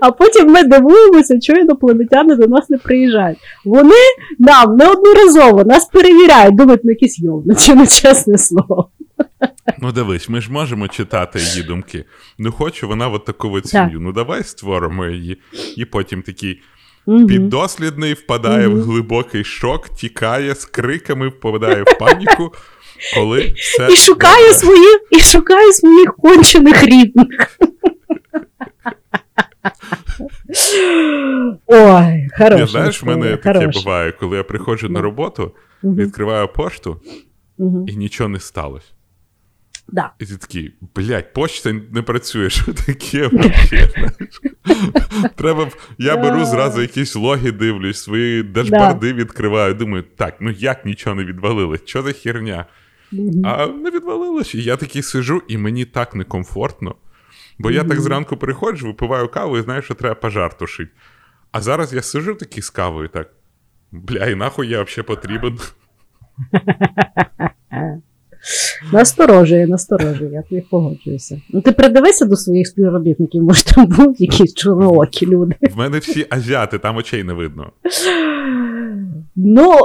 [0.00, 3.38] А потім ми дивуємося, що інопланетяни до нас не приїжджають.
[3.64, 3.94] Вони
[4.38, 8.90] нам неодноразово нас перевіряють, думають, ну якісь йовничі, ну чесне слово.
[9.78, 12.04] Ну, дивись, ми ж можемо читати її думки.
[12.38, 14.00] Ну, хочу вона от таку от сім'ю.
[14.00, 15.36] Ну, давай створимо її.
[15.76, 16.62] І потім такий.
[17.06, 17.26] Угу.
[17.26, 18.76] Піддослідний впадає угу.
[18.76, 22.52] в глибокий шок, тікає з криками, впадає в паніку,
[23.14, 24.54] коли все і шукає добре.
[24.54, 27.58] своїх і шукає своїх кончених рідних.
[31.66, 37.00] Ой, хороша Знаєш, в мене таке буває, коли я приходжу на роботу, відкриваю пошту,
[37.86, 38.86] і нічого не сталося.
[39.92, 40.10] Да.
[40.18, 43.88] І ти такий, блядь, почта не працює, що таке взагалі?
[45.36, 45.70] Треба.
[45.98, 49.74] Я беру зразу якісь логи, дивлюсь, свої дашборди відкриваю.
[49.74, 51.80] Думаю, так, ну як нічого не відвалилось?
[51.84, 52.66] Що за херня?
[53.44, 54.54] А не відвалилось.
[54.54, 56.94] І я такий сижу, і мені так некомфортно.
[57.58, 60.90] Бо я так зранку приходжу, випиваю каву і знаю, що треба пожар тушити.
[61.52, 63.30] А зараз я сижу такий з кавою, так.
[63.92, 65.58] Бля, і нахуй я взагалі потрібен.
[68.92, 71.40] Насторожує, насторожує, я тобі погоджуюся.
[71.48, 75.56] Ну ти придивися до своїх співробітників, може там будуть якісь чорноокі люди.
[75.60, 77.72] В мене всі азіати, там очей не видно.
[79.36, 79.78] Ну.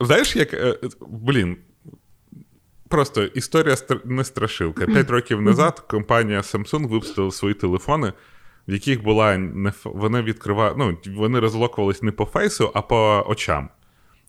[0.00, 0.54] Знаєш, як.
[0.54, 1.56] Е, блін.
[2.90, 4.86] Просто історія не страшилка.
[4.86, 8.12] П'ять років назад компанія Samsung випустила свої телефони,
[8.68, 13.68] в яких була не вони відкривали, ну, вони розлокувались не по фейсу, а по очам.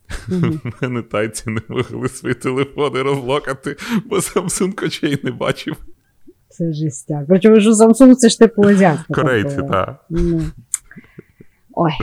[0.32, 5.78] У мене тайці не могли свої телефони розлокати, бо Samsung очей не бачив.
[6.50, 7.26] Це жестяк.
[7.28, 9.14] Причому що Samsung це ж типу азіатська.
[9.14, 10.06] Корейці, так.
[10.10, 10.42] Ну.
[11.74, 11.94] Ой,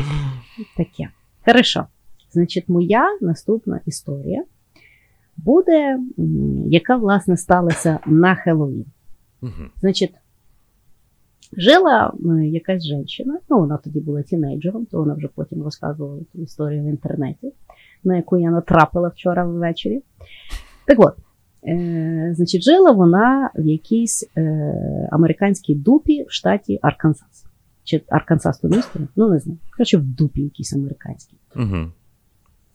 [0.77, 1.09] таке.
[1.47, 1.87] Хорошо.
[2.33, 4.45] Значить, моя наступна історія
[5.39, 5.99] буде,
[6.67, 8.85] яка, власне, сталася на Хеллоуін.
[9.81, 10.15] Значить,
[11.57, 16.83] жила якась жінка, ну, вона тоді була тінейджером, то вона вже потім розказувала ту історію
[16.83, 17.53] в інтернеті
[18.05, 20.03] на яку я натрапила вчора ввечері.
[20.87, 21.15] Так от,
[21.69, 27.45] е, значить, жила вона в якійсь е, американській дупі в штаті Арканзас.
[27.85, 29.01] Чи Арканзас то місто?
[29.17, 29.59] Ну, не знаю.
[29.77, 31.37] Коротше, в дупі якійсь американській.
[31.57, 31.93] Угу.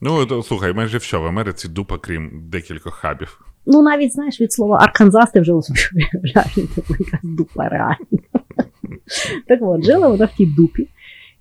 [0.06, 3.42] Ну, то, слухай, майже все в Америці дупа, крім декількох хабів.
[3.66, 8.20] Ну, навіть, знаєш, від слова Арканзас ти вже уявляєш, типу, якась дупа реально.
[9.48, 10.88] Так от, жила вона в тій дупі.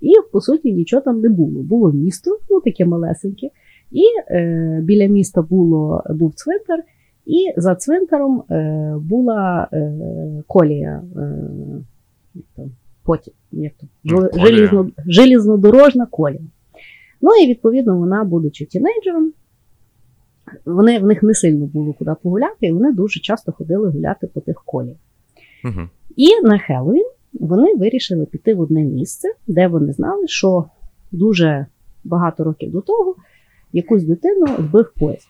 [0.00, 1.62] І, по суті, нічого там не було.
[1.62, 3.50] Було місто, ну таке малесеньке,
[3.90, 6.78] і е, біля міста було, був цвинтар,
[7.26, 9.92] і за цвинтаром е, була е,
[10.46, 11.02] колія.
[11.16, 12.62] Е,
[13.02, 13.72] потім, як
[14.04, 16.40] то, желізно, желізнодорожна колія.
[17.22, 19.32] Ну і відповідно вона, будучи тінейджером,
[20.64, 24.40] вони в них не сильно було куди погуляти, і вони дуже часто ходили гуляти по
[24.40, 24.96] тих коліях.
[25.64, 25.88] Угу.
[26.16, 30.64] І на Хеллоуін вони вирішили піти в одне місце, де вони знали, що
[31.12, 31.66] дуже
[32.04, 33.16] багато років до того
[33.72, 35.28] якусь дитину збив поїзд.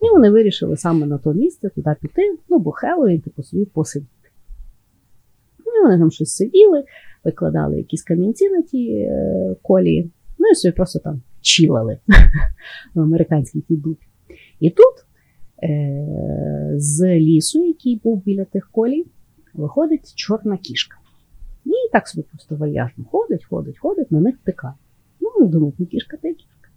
[0.00, 4.08] І вони вирішили саме на то місце туди піти, ну бо Хеллоуін, типу, собі посидіти.
[5.66, 6.84] Ну, і вони там щось сиділи,
[7.24, 11.98] викладали якісь камінці на ті е, колії, ну і собі просто там чілили
[12.94, 13.82] в американській тій.
[14.60, 14.94] І тут
[15.62, 19.06] е, з лісу, який був біля тих колій,
[19.54, 20.96] виходить чорна кішка.
[21.64, 24.74] І так собі просто вальяжно ходить, ходить, ходить, на них втикає.
[25.20, 26.68] Ну, думають, ну кішка та кішка.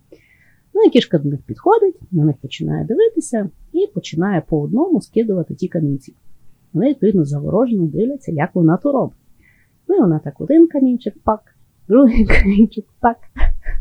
[0.74, 5.56] Ну і кішка до них підходить, на них починає дивитися і починає по одному скидувати
[5.56, 6.16] ті камінці.
[6.74, 9.18] Вони, відповідно, заворожено дивляться, як вона то робить.
[9.88, 11.55] Ну і вона так один камінчик пак,
[11.88, 13.18] другий камінчик пак,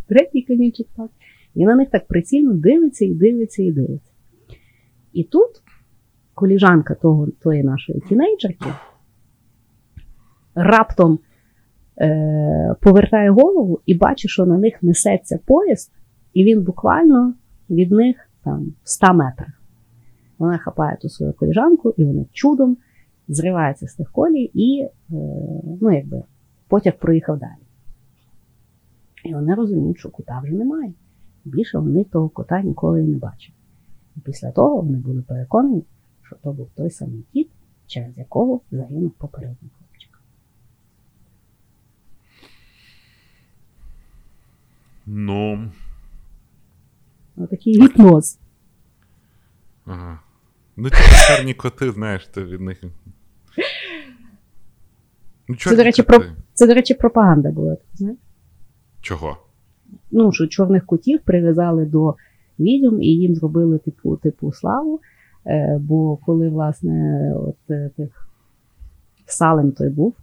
[0.08, 1.10] третій камінчик пак.
[1.54, 4.12] І на них так прицільно дивиться і дивиться і дивиться.
[5.12, 5.50] І тут
[6.34, 8.66] коліжанка того, тої нашої тінейджерки
[10.54, 11.18] раптом
[12.00, 15.92] е, повертає голову і бачить, що на них несеться поїзд,
[16.32, 17.34] і він буквально
[17.70, 19.62] від них там в 100 метрах.
[20.38, 22.76] Вона хапає ту свою коліжанку, і вони чудом
[23.28, 24.90] зриваються з тих колій, і е,
[25.80, 26.22] ну, якби,
[26.68, 27.63] потяг проїхав далі.
[29.24, 30.92] І вони розуміють, що кота вже немає.
[31.44, 33.56] Більше вони того кота ніколи і не бачили.
[34.16, 35.82] І після того вони були переконані,
[36.22, 37.50] що то був той самий кіт,
[37.86, 40.18] через якого загинув попередній хлопчик.
[45.06, 45.72] Ну.
[47.36, 48.38] Отакий гіпноз.
[49.86, 50.20] Ага.
[50.76, 50.96] Ну, ті
[51.28, 52.84] чорні коти, знаєш, ти від них.
[55.48, 57.76] Ну, Це, до речі, про- Це, до речі, пропаганда була.
[57.94, 58.18] знаєш?
[59.04, 59.36] Чого?
[60.10, 62.14] Ну, що чорних котів прив'язали до
[62.58, 65.00] відьом і їм зробили типу, типу славу.
[65.46, 68.28] Е, бо коли, власне, от е, тих
[69.26, 70.14] Салем той був,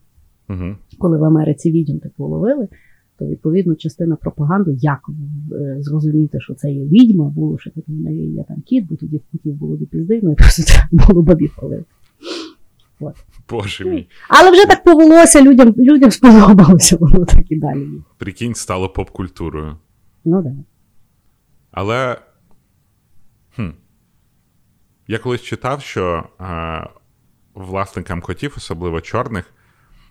[0.49, 0.75] Угу.
[0.97, 2.67] коли в Америці відьом типу ловили,
[3.19, 4.99] то відповідно частина пропаганди, як
[5.51, 9.21] е, зрозуміти, що це є відьма, було, що типу, є там кіт, бо тоді в
[9.31, 11.85] кутів було до пізди, ну і просто було бабів палити.
[13.49, 14.09] Боже мій.
[14.29, 17.87] Але вже так повелося, людям, людям сподобалося, воно так і далі.
[18.17, 19.77] Прикинь, стало поп-культурою.
[20.25, 20.53] Ну так.
[21.71, 22.17] Але.
[23.55, 23.69] Хм.
[25.07, 26.87] Я колись читав, що е,
[27.53, 29.53] власникам котів, особливо чорних,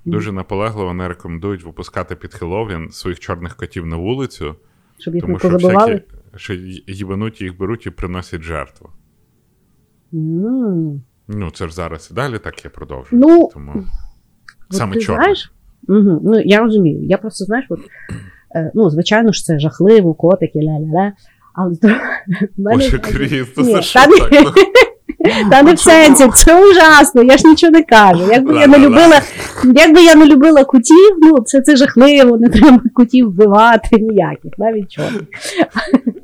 [0.04, 4.56] дуже наполегливо не рекомендують випускати під Хеллоуін своїх чорних котів на вулицю,
[4.98, 6.02] Щоб їх тому не що всякі,
[6.36, 6.54] що
[6.86, 8.90] їбануті їх беруть і приносять жертву.
[10.14, 11.02] М.
[11.32, 13.22] Ну, це ж зараз і далі так я продовжую.
[13.26, 13.72] Ну, Тому
[14.70, 15.22] саме ти чорних.
[15.22, 15.52] знаєш?
[15.88, 16.20] Угу.
[16.24, 17.04] Ну, я розумію.
[17.04, 17.80] Я просто, знаєш, от,
[18.54, 21.12] е, ну, звичайно ж, це жахливо, котики, ля-ля-ля.
[21.54, 21.78] Але в
[22.60, 24.28] мене- Боже Крісто, Ні, це що та так?
[24.32, 24.50] Ну,
[25.50, 28.28] Та не в сенсі, це ужасно, я ж нічого не кажу.
[28.32, 28.86] Якби я не Ла-ла-ла.
[28.88, 29.20] любила,
[29.82, 34.92] якби я не любила котів, ну це, це жахливо, не треба котів вбивати ніяких, навіть
[34.92, 35.22] чорних.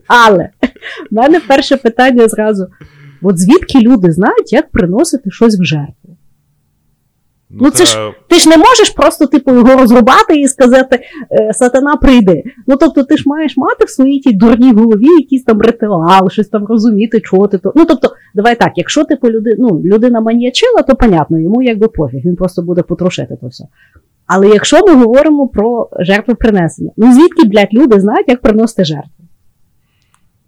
[0.06, 0.48] Але
[1.10, 2.66] в мене перше питання зразу:
[3.26, 6.16] от звідки люди знають, як приносити щось в жертву?
[7.50, 11.00] Ну, це ж- Ти ж не можеш просто типу його розрубати і сказати
[11.40, 12.42] е, сатана прийди.
[12.66, 16.48] Ну тобто ти ж маєш мати в своїй тій дурній голові якийсь там ритуал, щось
[16.48, 17.72] там розуміти, чого ти то.
[17.76, 22.20] Ну тобто, давай так, якщо типу люди, ну, людина маніячила, то понятно, йому якби пофіг,
[22.24, 23.64] він просто буде потрошити то все.
[24.26, 29.24] Але якщо ми говоримо про жертвопринесення, ну звідки, блядь, люди знають, як приносити жертву?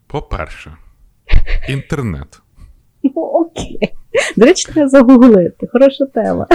[0.06, 0.72] По-перше,
[1.68, 2.40] інтернет.
[3.14, 3.78] Ну окей.
[4.36, 5.66] До речі, треба загуглити.
[5.72, 6.46] Хороша тема.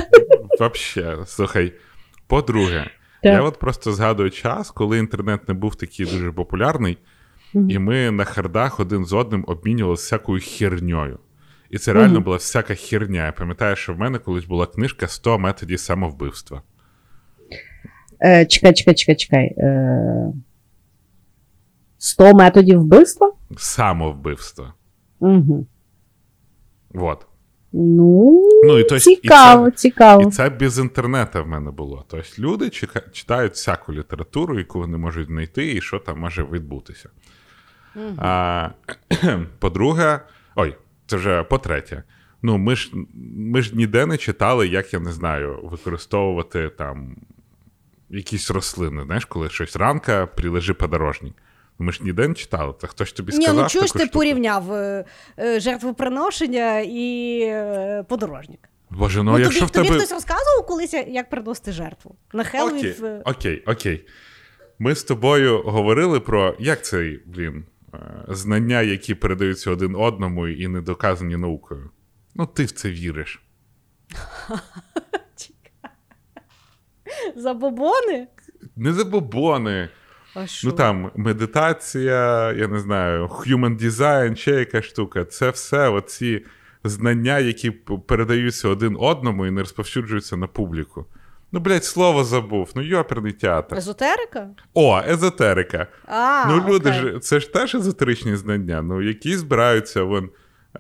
[0.60, 1.74] Вообще, слухай.
[2.28, 2.86] По-друге,
[3.24, 3.34] Так.
[3.34, 6.98] я от просто згадую час, коли інтернет не був такий дуже популярний,
[7.54, 7.70] Мгм.
[7.70, 11.20] і ми на хардах один з одним обмінювалися всякою херньою.
[11.70, 12.24] І це реально Мгм.
[12.24, 13.26] була всяка херня.
[13.26, 16.62] Я пам'ятаю, що в мене колись була книжка 100 методів самовбивства.
[18.26, 19.46] Е, чекай, чекай, чекай, чекай.
[19.58, 20.34] Е,
[21.98, 23.32] 100 методів вбивства?
[23.58, 24.74] Самовбивства.
[25.20, 25.66] Угу.
[26.94, 27.26] Вот.
[27.74, 30.22] Ну, Ну, і то есть, цікаво, і цікаво.
[30.22, 32.06] І це без інтернету в мене було.
[32.08, 37.10] Тобто люди чека- читають всяку літературу, яку вони можуть знайти, і що там може відбутися.
[38.18, 38.70] А,
[39.60, 40.20] по-друге,
[40.56, 40.76] ой,
[41.08, 42.04] це вже по-третє.
[42.42, 42.92] Ну, ми ж,
[43.38, 47.16] ми ж ніде не читали, як я не знаю, використовувати там
[48.10, 49.04] якісь рослини.
[49.04, 51.34] Знаєш, коли щось ранка, прилежи подорожник.
[51.84, 52.74] Ми ж ніде не читали.
[52.82, 54.06] Це хтось тобі Ні, ну ж ти штуку?
[54.14, 55.06] порівняв е,
[55.40, 58.70] е, жертвоприношення і е, подорожник?
[58.90, 59.88] Боже, ну, Ну, якщо тобі, в тебе.
[59.88, 62.16] тобі хтось розказував колись, як приносити жертву?
[62.34, 62.78] На Хеллоуін?
[62.78, 64.08] Окей, в- окей, окей.
[64.80, 67.66] Ми з тобою говорили про як цей, блін,
[68.28, 71.90] знання, які передаються один одному і не доказані наукою.
[72.36, 73.42] Ну, ти в це віриш.
[77.36, 78.28] Забобони?
[78.76, 79.90] Не забобони.
[80.36, 80.68] А що?
[80.68, 85.26] Ну там медитація, я не знаю, human design, ще якась штука.
[85.26, 86.46] Це все оці
[86.84, 87.72] знання, які
[88.08, 91.06] передаються один одному і не розповсюджуються на публіку.
[91.52, 92.72] Ну, блядь, слово забув.
[92.76, 93.78] Ну, йоперний театр.
[93.78, 94.50] Езотерика?
[94.74, 95.88] О, езотерика.
[96.06, 97.02] А, ну, люди окей.
[97.02, 100.04] ж, це ж теж езотеричні знання, ну, які збираються.
[100.04, 100.30] Вон,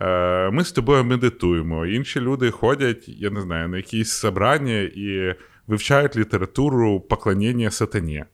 [0.02, 1.86] е, ми з тобою медитуємо.
[1.86, 5.36] Інші люди ходять, я не знаю, на якісь собрання і
[5.68, 8.26] вивчають літературу поклоніння сатані.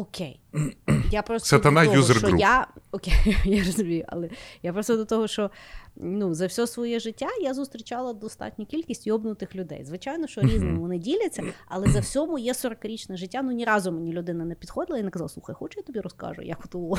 [0.00, 0.40] Окей.
[1.10, 2.38] Я просто Сатана до того, user що group.
[2.38, 4.30] я окей, я розумію, але
[4.62, 5.50] я просто до того, що
[5.96, 9.84] ну за все своє життя я зустрічала достатню кількість йобнутих людей.
[9.84, 14.12] Звичайно, що різними вони діляться, але за все моє 40-річне життя ну ні разу мені
[14.12, 16.96] людина не підходила і не казала: слухай, хочу я тобі розкажу, як ту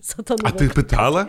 [0.00, 0.40] сатану.
[0.44, 1.26] А ти питала?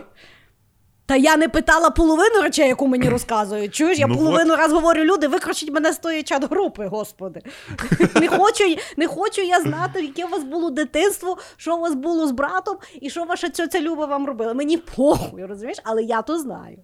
[1.06, 3.74] Та я не питала половину речей, яку мені розказують.
[3.74, 7.40] Чуєш, я Ну половину раз говорю, люди, викручіть мене з тої чат-групи, господи.
[8.14, 8.64] Не хочу,
[8.96, 12.76] не хочу я знати, яке у вас було дитинство, що у вас було з братом,
[13.00, 14.54] і що ваша цьоця Люба вам робила.
[14.54, 16.78] Мені похуй, розумієш, але я то знаю.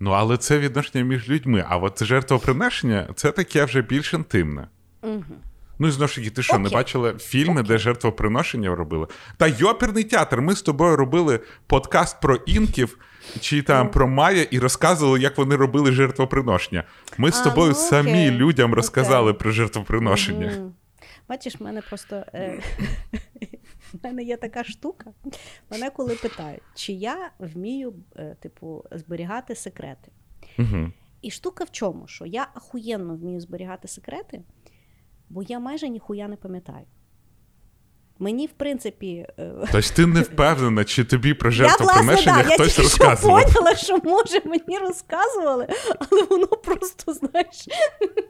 [0.00, 1.64] Ну, але це відношення між людьми.
[1.68, 4.68] А от жертвоприношення це таке вже більш інтимне.
[5.02, 5.24] Угу.
[5.78, 9.06] Ну і знову ж таки, ти що, не бачила фільми, де жертвоприношення робили?
[9.36, 10.40] Та йоперний театр.
[10.40, 12.98] Ми з тобою робили подкаст про інків
[13.40, 16.84] чи там про Майя і розказували, як вони робили жертвоприношення.
[17.18, 18.30] Ми з тобою ну, самі окей.
[18.30, 19.40] людям розказали Окей.
[19.40, 20.46] про жертвоприношення.
[20.46, 20.74] Мгм.
[21.28, 22.60] Бачиш, в мене просто е,
[23.92, 25.12] в мене є така штука.
[25.70, 30.12] Мене коли питають, чи я вмію, е, типу, зберігати секрети.
[30.58, 30.92] Угу.
[31.22, 32.06] І штука в чому?
[32.06, 34.42] Що я ахуєнно вмію зберігати секрети,
[35.28, 36.84] бо я майже ніхуя не пам'ятаю.
[38.22, 42.72] Мені, в принципі, е, Тобто ти не впевнена, чи тобі про я, жертвоприношення я хтось
[42.72, 43.54] що розказував.
[43.54, 45.66] поняла, що може мені розказували,
[45.98, 47.68] але воно просто, знаєш,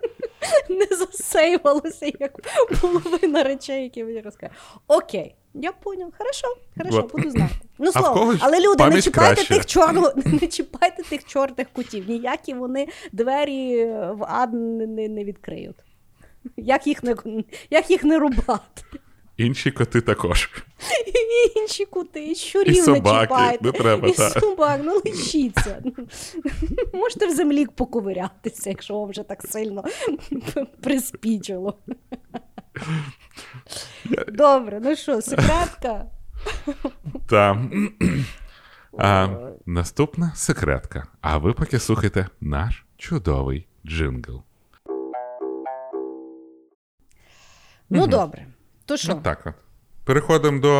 [0.68, 2.33] не засейвалося, як
[2.81, 4.55] половина речей, які мені розказують.
[4.87, 6.12] Окей, я поняв.
[6.18, 6.46] Хорошо,
[6.78, 7.12] хорошо, Вот.
[7.12, 7.55] буду знати.
[7.78, 9.55] Ну, слово, але люди, не чіпайте краще.
[9.55, 12.09] тих чорного, не чіпайте тих чорних кутів.
[12.09, 15.76] Ніякі вони двері в ад не, не, не відкриють.
[16.57, 17.14] Як їх не,
[17.70, 18.83] як їх не рубати?
[19.42, 20.50] Інші коти також.
[21.07, 23.59] І інші кути, і щурів І не чіпайте.
[23.61, 24.31] не треба, і та.
[24.31, 25.83] собак, ну лишіться.
[26.94, 29.85] Можете в землі поковирятися, якщо вам вже так сильно
[30.81, 31.78] приспічило.
[34.28, 36.07] Добре, ну що, секретка?
[37.28, 37.70] Та.
[38.98, 39.28] А,
[39.66, 41.07] наступна секретка.
[41.20, 44.42] А ви поки слухайте наш чудовий джингл.
[47.90, 48.46] Ну добре.
[48.92, 49.14] То що?
[49.14, 49.55] Ну так от.
[50.05, 50.70] Переходимо до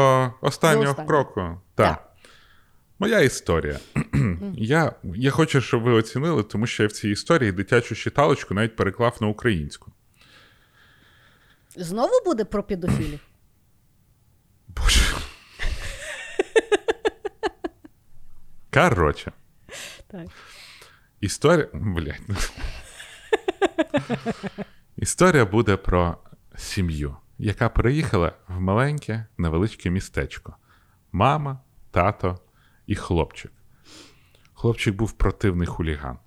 [0.41, 1.09] останнього До останнього.
[1.09, 1.61] кроку.
[1.75, 1.89] Так.
[1.89, 2.13] Так.
[2.99, 3.79] Моя історія.
[4.55, 8.77] я, я хочу, щоб ви оцінили, тому що я в цій історії дитячу читалочку навіть
[8.77, 9.93] переклав на українську.
[11.77, 13.21] Знову буде про педофілів?
[14.69, 15.01] Боже.
[18.75, 19.33] Коротше.
[20.07, 20.27] Так.
[21.21, 21.69] Історія.
[21.73, 22.21] Блять.
[24.97, 26.17] Історія буде про
[26.57, 30.57] сім'ю, яка переїхала в маленьке невеличке містечко.
[31.13, 32.39] Мама, тато
[32.87, 33.53] і хлопчик.
[34.55, 36.19] Хлопчик був противний хуліган.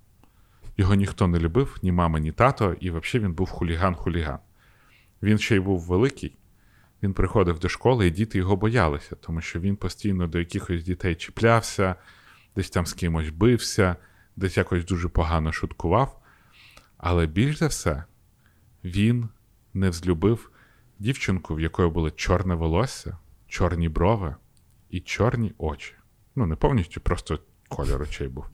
[0.78, 4.40] Його ніхто не любив, ні мама, ні тато, і взагалі він був хуліган-хуліган.
[5.22, 6.38] Він ще й був великий.
[7.04, 11.16] Він приходив до школи, і діти його боялися, тому що він постійно до якихось дітей
[11.16, 11.96] чіплявся,
[12.56, 13.96] десь там з кимось бився,
[14.36, 16.22] десь якось дуже погано шуткував.
[16.98, 18.04] Але більш за все,
[18.84, 19.30] він
[19.74, 20.52] не взлюбив
[21.00, 24.36] дівчинку, в якої було чорне волосся, чорні брови
[24.90, 25.94] і чорні очі.
[26.36, 28.46] Ну, не повністю, просто кольор очей був.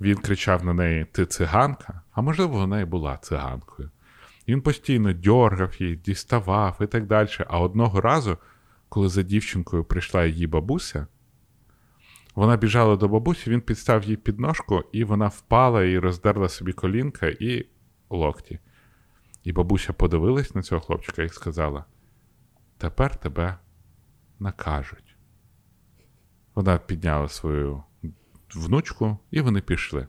[0.00, 3.90] Він кричав на неї: Ти циганка, а можливо, вона і була циганкою.
[4.48, 7.28] Він постійно дьоргав її, діставав і так далі.
[7.46, 8.38] А одного разу,
[8.88, 11.06] коли за дівчинкою прийшла її бабуся,
[12.34, 17.26] вона біжала до бабусі, він підстав їй підножку, і вона впала і роздерла собі колінка
[17.26, 17.66] і
[18.10, 18.58] локті.
[19.46, 21.84] І бабуся подивилась на цього хлопчика і сказала:
[22.78, 23.58] Тепер тебе
[24.38, 25.16] накажуть.
[26.54, 27.82] Вона підняла свою
[28.54, 30.08] внучку, і вони пішли.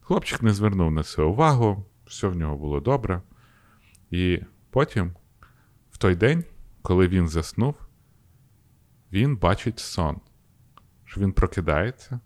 [0.00, 3.22] Хлопчик не звернув на це увагу, все в нього було добре.
[4.10, 4.40] І
[4.70, 5.14] потім,
[5.90, 6.44] в той день,
[6.82, 7.74] коли він заснув,
[9.12, 10.20] він бачить сон,
[11.04, 12.20] що він прокидається,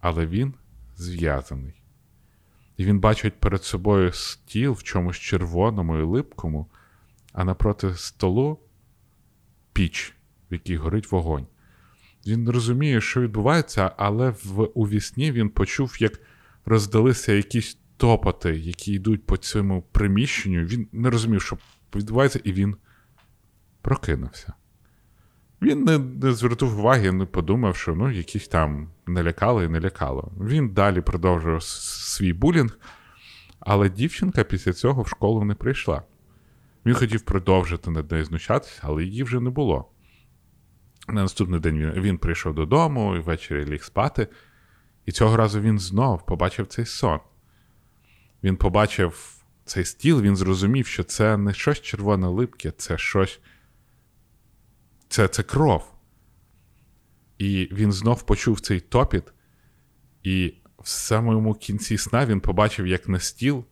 [0.00, 0.54] але він
[0.96, 1.82] зв'язаний.
[2.76, 6.66] І він бачить перед собою стіл в чомусь червоному і липкому,
[7.32, 8.58] а напроти столу
[9.72, 10.14] піч,
[10.50, 11.46] в якій горить вогонь.
[12.26, 16.20] Він розуміє, що відбувається, але в у вісні він почув, як
[16.64, 20.64] роздалися якісь топоти, які йдуть по цьому приміщенню.
[20.64, 21.58] Він не розумів, що
[21.94, 22.76] відбувається, і він
[23.82, 24.52] прокинувся.
[25.62, 29.80] Він не, не звернув уваги, не подумав, що ну, якісь там не лякало і не
[29.80, 30.32] лякало.
[30.40, 32.78] Він далі продовжував свій булінг,
[33.60, 36.02] але дівчинка після цього в школу не прийшла.
[36.86, 39.90] Він хотів продовжити над нею знущатися, але її вже не було.
[41.08, 44.28] На наступний день він, він прийшов додому і ввечері ліг спати,
[45.06, 47.20] і цього разу він знов побачив цей сон.
[48.42, 53.40] Він побачив цей стіл, він зрозумів, що це не щось червоне липке, це щось.
[55.08, 55.92] Це, це кров.
[57.38, 59.24] І він знов почув цей топіт,
[60.22, 63.64] і в самому кінці сна він побачив, як на стіл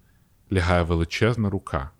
[0.53, 1.91] лягає величезна рука,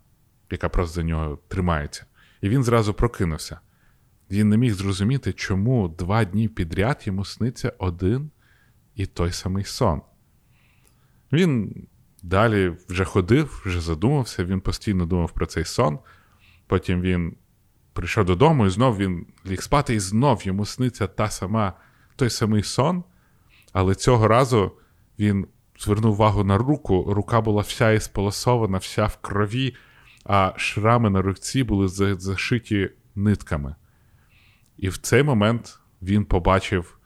[0.51, 2.05] яка просто за нього тримається.
[2.41, 3.59] І він зразу прокинувся.
[4.31, 8.31] Він не міг зрозуміти, чому два дні підряд йому сниться один
[8.95, 10.01] і той самий сон.
[11.31, 11.75] Він
[12.23, 15.99] далі вже ходив, вже задумався, він постійно думав про цей сон.
[16.67, 17.35] Потім він
[17.95, 21.73] прийшов додому, і знов він ліг спати, і знов йому сниться та сама,
[22.15, 23.03] той самий сон.
[23.73, 24.71] Але цього разу
[25.19, 25.47] він
[25.79, 27.05] звернув увагу на руку.
[27.07, 29.75] Рука була вся ісполосована, вся в крові,
[30.25, 31.87] а шрами на руці були
[32.17, 33.75] зашиті нитками.
[34.77, 36.97] І в цей момент він побачив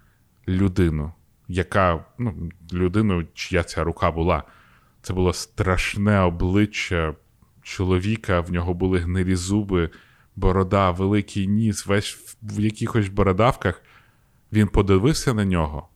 [0.47, 1.13] людину,
[1.47, 4.43] яка, ну, людину, чия ця рука була.
[5.01, 7.15] Це було страшне обличчя
[7.61, 9.89] чоловіка, в нього були гнилі зуби,
[10.39, 13.83] борода, великий ніс, весь в якихось бородавках.
[14.51, 15.89] Він подивився на нього,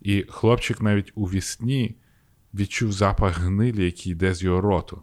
[0.00, 1.96] і хлопчик навіть у вісні
[2.54, 5.02] відчув запах гнилі, який йде з його роту.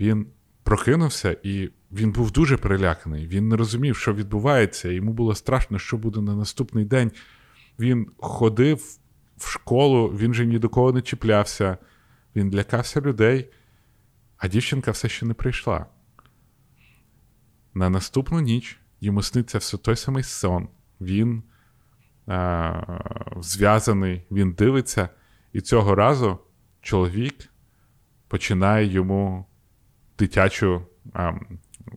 [0.00, 0.26] Він
[0.62, 3.26] прокинувся, і він був дуже переляканий.
[3.26, 4.88] Він не розумів, що відбувається.
[4.88, 7.12] Йому було страшно, що буде на наступний день.
[7.78, 8.98] Він ходив
[9.36, 11.78] в школу, він же ні до кого не чіплявся,
[12.36, 13.48] він лякався людей,
[14.36, 15.86] а дівчинка все ще не прийшла.
[17.74, 20.68] На наступну ніч йому сниться все той самий сон.
[21.00, 21.42] Він
[22.26, 22.82] а,
[23.40, 25.08] зв'язаний, він дивиться,
[25.52, 26.38] і цього разу
[26.80, 27.34] чоловік
[28.28, 29.46] починає йому
[30.18, 31.32] дитячу а,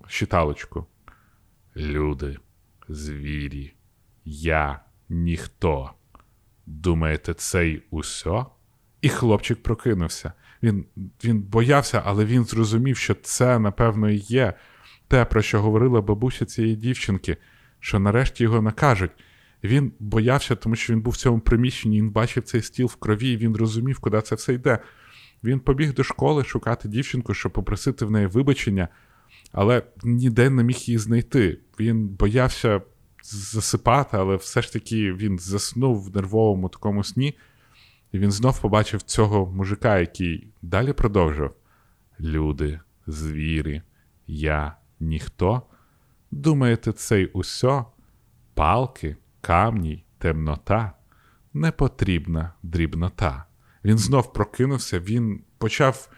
[0.08, 0.86] щиталочку.
[1.78, 2.38] Люди,
[2.90, 3.74] звірі,
[4.26, 5.92] я ніхто.
[6.66, 8.46] Думаєте, це й усьо?
[9.02, 10.34] І хлопчик прокинувся.
[10.64, 10.86] Він
[11.24, 14.54] він боявся, але він зрозумів, що це, напевно, і є
[15.08, 17.38] те, про що говорила бабуся цієї дівчинки,
[17.80, 19.12] що нарешті його накажуть.
[19.64, 23.32] Він боявся, тому що він був в цьому приміщенні, він бачив цей стіл в крові,
[23.32, 24.80] і він розумів, куди це все йде.
[25.44, 28.88] Він побіг до школи шукати дівчинку, щоб попросити в неї вибачення,
[29.52, 31.60] але ніде не міг її знайти.
[31.80, 32.82] Він боявся
[33.24, 37.38] засипати, але все ж таки він заснув в нервовому такому сні,
[38.12, 41.52] і він знов побачив цього мужика, який далі продовжив:
[42.20, 43.82] Люди, звірі,
[44.28, 45.62] я ніхто.
[46.32, 47.86] Думаєте, це й усьо?
[48.54, 50.92] Палки, камні, темнота,
[51.54, 53.46] непотрібна дрібнота.
[53.86, 56.10] Він знов прокинувся, він почав,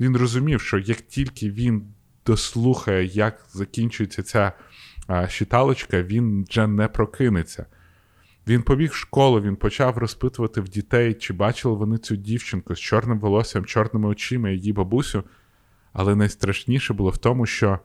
[0.00, 1.86] він розумів, що як тільки він
[2.26, 4.52] дослухає, як закінчується ця
[5.06, 7.66] а, щиталочка, він вже не прокинеться.
[8.46, 12.80] Він побіг в школу, він почав розпитувати в дітей, чи бачили вони цю дівчинку з
[12.80, 15.24] чорним волоссям, чорними очима, її бабусю.
[15.92, 17.78] Але найстрашніше було в тому, що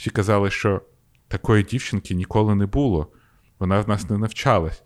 [0.00, 0.82] всі казали, що
[1.28, 3.12] такої дівчинки ніколи не було,
[3.58, 4.82] вона в нас не навчалась.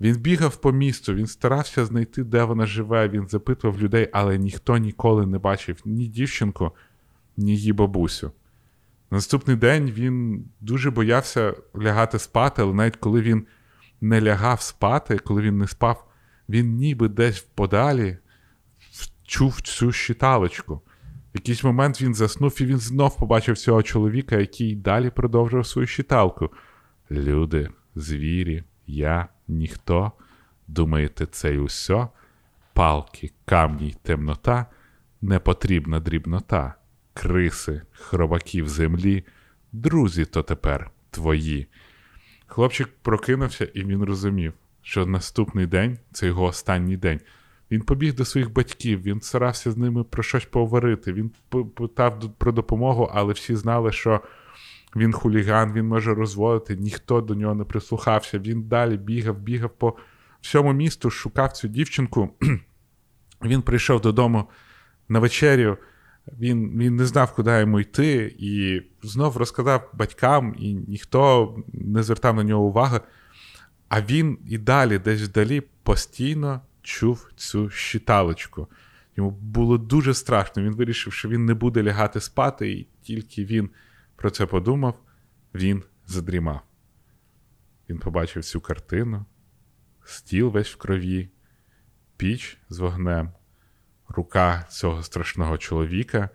[0.00, 4.76] Він бігав по місту, він старався знайти, де вона живе, він запитував людей, але ніхто
[4.76, 6.72] ніколи не бачив ні дівчинку,
[7.36, 8.32] ні її бабусю.
[9.10, 13.46] Наступний день він дуже боявся лягати спати, але навіть коли він
[14.00, 16.08] не лягав спати, коли він не спав,
[16.48, 18.18] він ніби десь подалі
[19.24, 20.80] чув цю щиталочку.
[21.36, 26.50] Якийсь момент він заснув і він знов побачив цього чоловіка, який далі продовжував свою щиталку.
[27.10, 30.12] Люди, звірі, я ніхто.
[30.68, 32.08] Думаєте, це й усьо?
[32.72, 34.66] Палки, камні темнота,
[35.22, 36.74] непотрібна дрібнота,
[37.14, 39.24] криси, хробаки в землі,
[39.72, 41.66] друзі то тепер твої.
[42.46, 47.20] Хлопчик прокинувся, і він розумів, що наступний день це його останній день.
[47.70, 51.12] Він побіг до своїх батьків, він старався з ними про щось поговорити.
[51.12, 51.30] Він
[51.74, 54.20] питав про допомогу, але всі знали, що
[54.96, 58.38] він хуліган, він може розводити, ніхто до нього не прислухався.
[58.38, 59.96] Він далі бігав, бігав по
[60.40, 62.30] всьому місту, шукав цю дівчинку.
[63.44, 64.48] Він прийшов додому
[65.08, 65.76] на вечерю,
[66.38, 72.36] він він не знав, куди йому йти, і знов розказав батькам, і ніхто не звертав
[72.36, 73.00] на нього уваги.
[73.88, 78.68] А він і далі, десь вдалі, постійно чув цю щиталочку.
[79.16, 80.62] Йому було дуже страшно.
[80.62, 83.70] Він вирішив, що він не буде лягати спати, і тільки він
[84.16, 85.00] про це подумав,
[85.54, 86.60] він задрімав.
[87.88, 89.24] Він побачив цю картину,
[90.04, 91.28] стіл весь в крові,
[92.16, 93.32] піч з вогнем,
[94.08, 96.30] рука цього страшного чоловіка,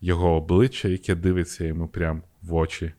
[0.00, 2.92] його обличчя, яке дивиться йому прямо в очі,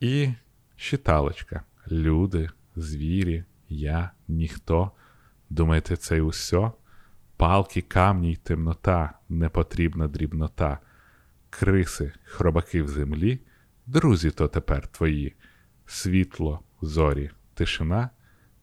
[0.00, 0.32] і
[0.76, 1.64] щиталочка.
[1.90, 4.92] Люди, звірі, я, ніхто.
[5.50, 6.70] Думаєте, це й усе?
[7.36, 10.78] Палки, камні й темнота, непотрібна дрібнота,
[11.50, 13.40] криси, хробаки в землі,
[13.86, 15.36] друзі то тепер твої,
[15.86, 18.10] світло, зорі, тишина,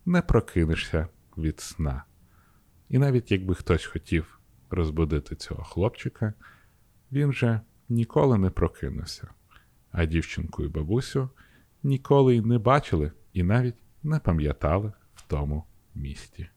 [0.05, 1.07] не прокинешся
[1.37, 2.03] від сна.
[2.89, 6.33] І навіть якби хтось хотів розбудити цього хлопчика,
[7.11, 9.27] він же ніколи не прокинувся,
[9.91, 11.29] а дівчинку і бабусю
[11.83, 15.65] ніколи й не бачили і навіть не пам'ятали в тому
[15.95, 16.49] місті.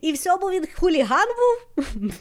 [0.00, 2.12] І все, бо він хуліган був.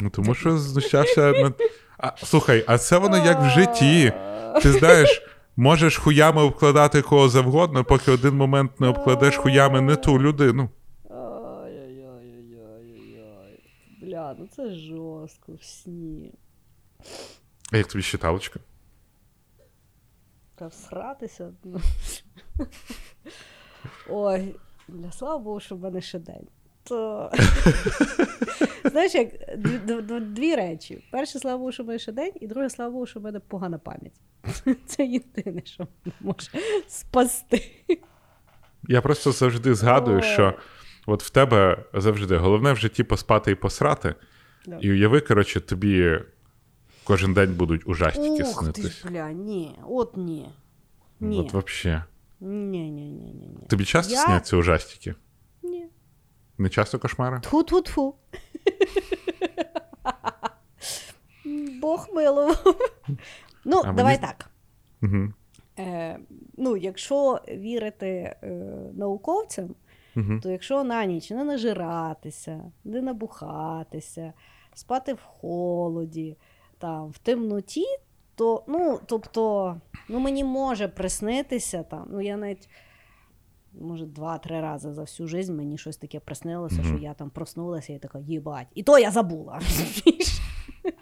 [0.00, 1.60] Ну, тому що знущався над.
[1.98, 4.12] А, слухай, а це воно як в житті.
[4.62, 5.22] Ти знаєш,
[5.56, 10.70] можеш хуями обкладати кого завгодно, поки один момент не обкладеш хуями не ту людину.
[12.24, 13.60] Ой-ой-ой-ой-ой.
[14.02, 16.32] Бля, ну це жорстко в сні.
[17.72, 18.60] А як тобі щиталочка?
[20.54, 21.52] Та всратися.
[21.64, 21.80] ну.
[24.08, 24.54] Ой,
[24.88, 26.46] бля, слава Богу, що в мене ще день.
[28.84, 29.28] Знаєш, як
[30.22, 31.04] дві, речі.
[31.10, 33.40] Перше, слава Богу, що в мене ще день, і друге, слава Богу, що в мене
[33.40, 34.20] погана пам'ять.
[34.86, 35.88] Це єдине, що
[36.20, 36.50] може
[36.88, 37.62] спасти.
[38.88, 40.54] Я просто завжди згадую, що
[41.06, 44.14] от в тебе завжди головне в житті поспати і посрати.
[44.80, 46.20] І уяви, коротше, тобі
[47.04, 50.48] кожен день будуть ужастики ти бля, ні, от ні.
[51.20, 51.40] Ні.
[51.40, 52.02] От взагалі.
[52.40, 53.66] Ні, ні, ні, ні, ні.
[53.68, 55.14] Тобі часто Я- сняться ужастики?
[55.62, 55.86] Ні.
[56.64, 57.40] Не часто кошмари?
[57.40, 58.14] Тху-тху-тху.
[61.80, 62.76] Бог милував.
[63.64, 64.50] Ну, А давай з- так.
[65.02, 65.32] Угу.
[65.78, 66.18] Е,
[66.56, 68.06] ну, якщо вірити
[68.42, 68.48] е,
[68.94, 69.74] науковцям,
[70.16, 70.40] Угу.
[70.42, 74.32] то якщо на ніч не нажиратися, не набухатися,
[74.74, 76.36] спати в холоді,
[76.78, 77.84] там, в темноті,
[78.34, 79.76] то, ну, тобто,
[80.08, 82.68] ну, мені може приснитися там, ну, я навіть.
[83.80, 86.84] Може, два-три рази за всю життя мені щось таке приснилося, Мгм.
[86.84, 88.66] що я там проснулася і така, їбать.
[88.74, 89.60] І то я забула.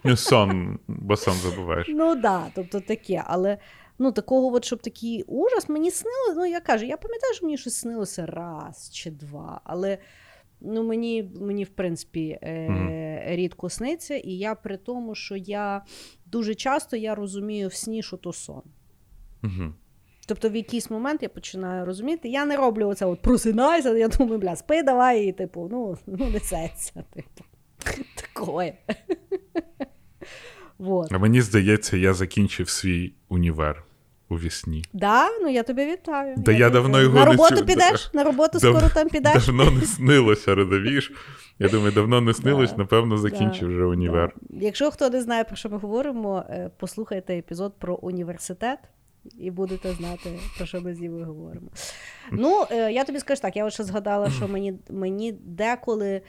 [0.03, 1.87] Ну, сон, бо сон забуваєш.
[1.89, 3.23] Ну так, да, тобто таке.
[3.25, 3.57] Але
[3.99, 6.33] ну, такого, от, щоб такий ужас, мені снилося.
[6.35, 9.61] Ну, я кажу, я пам'ятаю, що мені щось снилося раз чи два.
[9.63, 9.97] Але
[10.61, 12.89] ну, мені, мені в принципі, е- Мгм.
[13.35, 15.85] рідко сниться, і я при тому, що я
[16.25, 18.61] дуже часто я розумію в сні, що то сон.
[19.43, 19.73] Угу.
[20.27, 24.37] Тобто в якийсь момент я починаю розуміти, я не роблю оце от просинайся, я думаю,
[24.39, 27.43] бля, спи давай, і типу, ну, ну несеться, типу.
[28.15, 28.73] Такое.
[30.77, 31.11] Вот.
[31.11, 33.83] А мені здається, я закінчив свій універ
[34.29, 34.85] у вісні.
[34.93, 36.35] Да, ну я тобі вітаю.
[36.37, 37.65] Да я давно його На не роботу чув.
[37.65, 38.09] підеш?
[38.13, 39.45] На роботу Дав- скоро там підеш?
[39.45, 41.11] Давно не снилося, родовіш.
[41.59, 42.77] Я думаю, давно не снилось, Да.
[42.77, 44.35] напевно, закінчив Да, вже універ.
[44.49, 48.79] Якщо хто не знає, про що ми говоримо, е, послухайте епізод про університет.
[49.37, 51.67] І будете знати, про що ми з ними говоримо.
[52.31, 56.21] Ну, е, я тобі скажу так, я ще згадала, що мені, мені деколи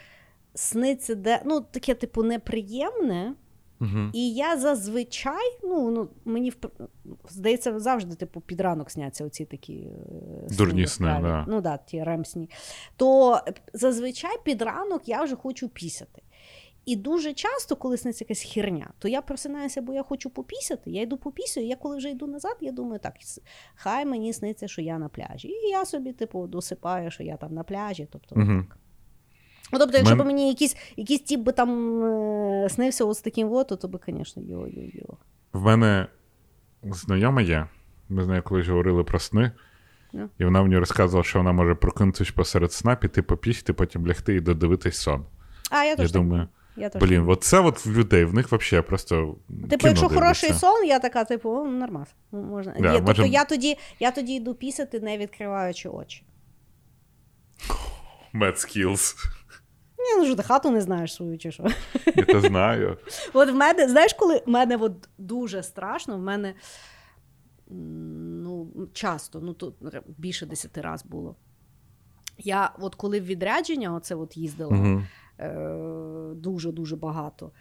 [0.54, 3.34] сниться, де, ну, таке, типу, неприємне,
[3.80, 4.10] Угу.
[4.12, 6.56] І я зазвичай, ну, ну мені в-
[7.30, 11.44] здається, завжди, типу, під ранок сняться оці такі е, Дурні сни, да.
[11.48, 12.50] Ну да, ті ремсні.
[12.96, 16.22] То е, зазвичай під ранок я вже хочу пісяти.
[16.84, 20.90] І дуже часто, коли сниться якась херня, то я просинаюся, бо я хочу попісяти.
[20.90, 23.14] Я йду попісю, і я коли вже йду назад, я думаю, так,
[23.74, 25.48] хай мені сниться, що я на пляжі.
[25.48, 28.08] І я собі, типу, досипаю, що я там на пляжі.
[28.12, 28.46] Тобто, Угу.
[28.46, 28.78] так.
[29.72, 33.20] Ну, тобто, якщо Мен- б мені якийсь, якийсь тип би там е, снився от з
[33.20, 35.14] таким вот, то, би, звісно, йо-йо-йо.
[35.52, 36.06] В мене
[36.82, 37.66] знайома є.
[38.08, 39.52] Ми з нею колись говорили про сни.
[40.12, 40.28] Ну.
[40.38, 44.40] І вона мені розказувала, що вона може прокинутися посеред сна, піти попісти, потім лягти і
[44.40, 45.26] додивитись сон.
[45.70, 46.48] А, я Я теж так.
[46.76, 49.36] Я теж блін, от це от в людей, в них взагалі просто.
[49.70, 52.08] Типу, якщо хороший сон, я така, типу, о, нормас.
[52.32, 52.74] ну, Можна.
[52.80, 56.24] Да, Є, тобто можем- я тоді, я тоді йду пісяти, не відкриваючи очі.
[58.34, 59.14] Mad skills.
[59.98, 61.66] Ні, ну що ти хату не знаєш свою чи що.
[62.16, 62.98] Я то знаю.
[63.32, 66.54] От в мене, знаєш, коли в мене от дуже страшно, в мене
[67.70, 69.74] ну, часто, ну тут
[70.18, 71.36] більше десяти разів було.
[72.38, 75.02] Я от коли в відрядження оце от їздила Угу.
[75.38, 75.54] Е,
[76.34, 77.52] дуже-дуже багато.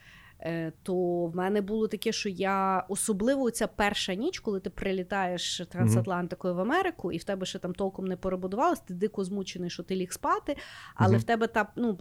[0.46, 5.62] Е, то в мене було таке, що я особливо ця перша ніч, коли ти прилітаєш
[5.70, 9.84] трансатлантикою в Америку, і в тебе ще там толком не перебудувалось, ти дико змучений, що
[9.84, 10.58] ти ліг спати,
[10.96, 12.00] але в тебе та ну,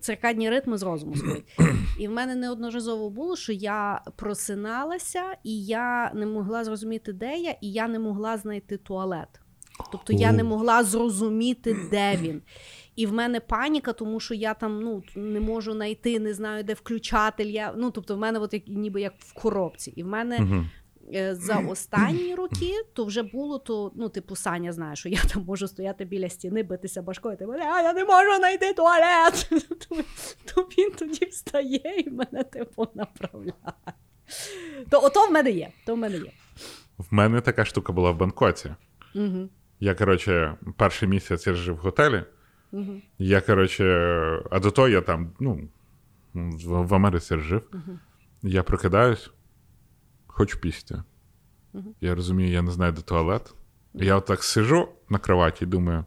[0.00, 1.58] циркадні ритми з розуму сходять.
[2.00, 7.50] І в мене неодноразово було, що я просиналася, і я не могла зрозуміти, де я,
[7.50, 9.39] і я не могла знайти туалет.
[9.92, 12.42] Тобто я не могла зрозуміти, де він.
[12.96, 16.74] І в мене паніка, тому що я там ну, не можу знайти, не знаю, де
[16.74, 17.46] включатель.
[17.46, 19.92] Я, ну, Тобто, в мене от як, ніби як в коробці.
[19.96, 20.64] І в мене uh
[21.32, 25.68] за останні роки то вже було то, ну, типу, Саня знає, що я там можу
[25.68, 29.50] стояти біля стіни, битися башкою, типу, а я не можу знайти туалет.
[30.54, 33.54] То він тоді встає і мене типу направляє.
[34.90, 35.70] То ото в мене є.
[35.86, 36.32] то В мене є.
[36.98, 38.74] В мене така штука була в Бангкоці.
[39.14, 39.48] Угу.
[39.80, 42.24] Я, коротше, перший місяць я жив в готелі.
[42.72, 43.02] Угу.
[43.18, 43.84] Я, коротше,
[44.50, 45.68] а до того я там, ну,
[46.64, 47.62] в Америці жив.
[47.72, 47.98] Угу.
[48.42, 49.30] Я прокидаюсь,
[50.26, 51.02] хочу пісти.
[51.72, 51.94] Угу.
[52.00, 53.54] Я розумію, я не знаю, де туалет.
[53.94, 56.04] Я отак сижу на кроваті і думаю.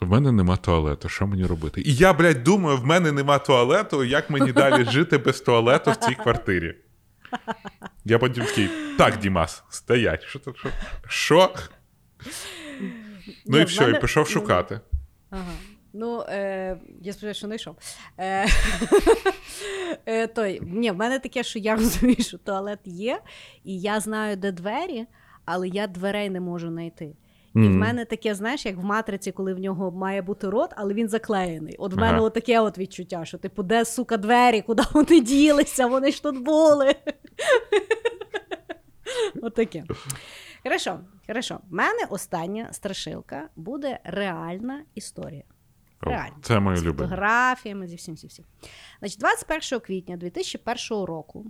[0.00, 1.80] В мене нема туалету, що мені робити?
[1.80, 5.96] І я, блядь, думаю, в мене нема туалету, як мені далі жити без туалету в
[5.96, 6.76] цій квартирі.
[8.04, 10.24] Я потім такий, так, Дімас, стоять.
[10.24, 10.40] Що?
[11.08, 11.54] Що?
[13.46, 14.80] Ну і все, і пішов шукати.
[15.30, 15.52] Ага.
[15.92, 17.76] Ну, е, я сподіваюся, що не йшов.
[18.18, 18.46] Е,
[20.06, 23.20] е, той, ні, в мене таке, що я розумію, що туалет є,
[23.64, 25.06] і я знаю, де двері,
[25.44, 27.16] але я дверей не можу знайти.
[27.54, 27.72] І mm.
[27.72, 31.08] в мене таке, знаєш, як в матриці, коли в нього має бути рот, але він
[31.08, 31.76] заклеєний.
[31.78, 32.30] От в мене ага.
[32.30, 36.94] таке от відчуття, що типу, де сука двері, куди вони ділися, вони ж тут були.
[39.42, 39.84] Отаке.
[40.68, 41.60] Хорошо, хорошо.
[41.70, 45.42] В мене остання страшилка буде реальна історія.
[46.00, 46.36] Реально.
[46.42, 48.44] Це моє З фотографіями, зі всім всім всім.
[48.98, 51.46] Значить, 21 квітня 2001 року.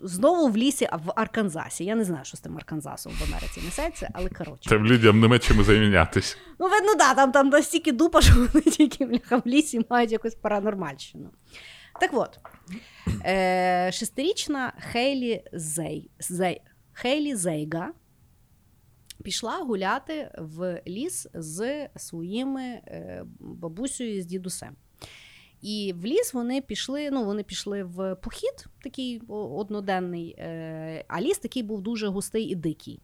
[0.00, 1.84] Знову в лісі в Арканзасі.
[1.84, 4.70] Я не знаю, що з тим Арканзасом в Америці несеться, але коротше.
[4.70, 6.38] Там людям нема чим замінятись.
[6.58, 11.30] Ну, видно, да, там там настільки дупа, що вони тільки в лісі мають якусь паранормальщину.
[12.00, 12.38] Так от,
[13.24, 16.62] е, шестирічна Хейлі Зей, Зей,
[16.98, 17.92] Хейлі Зейга
[19.22, 24.76] пішла гуляти в ліс з своїми е, бабусею і з дідусем.
[25.62, 27.10] І в ліс вони пішли.
[27.10, 32.54] Ну, вони пішли в похід, такий одноденний, е, а ліс такий був дуже густий і
[32.54, 33.00] дикий.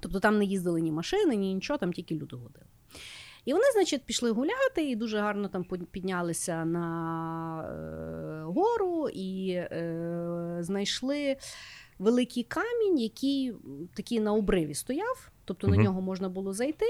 [0.00, 2.66] Тобто там не їздили ні машини, ні нічого, там тільки люди ходили.
[3.44, 6.86] І вони, значить, пішли гуляти і дуже гарно там піднялися на
[7.62, 11.36] е, гору і е, знайшли
[11.98, 13.52] великий камінь, який
[13.94, 15.76] такий на обриві стояв, тобто угу.
[15.76, 16.86] на нього можна було зайти.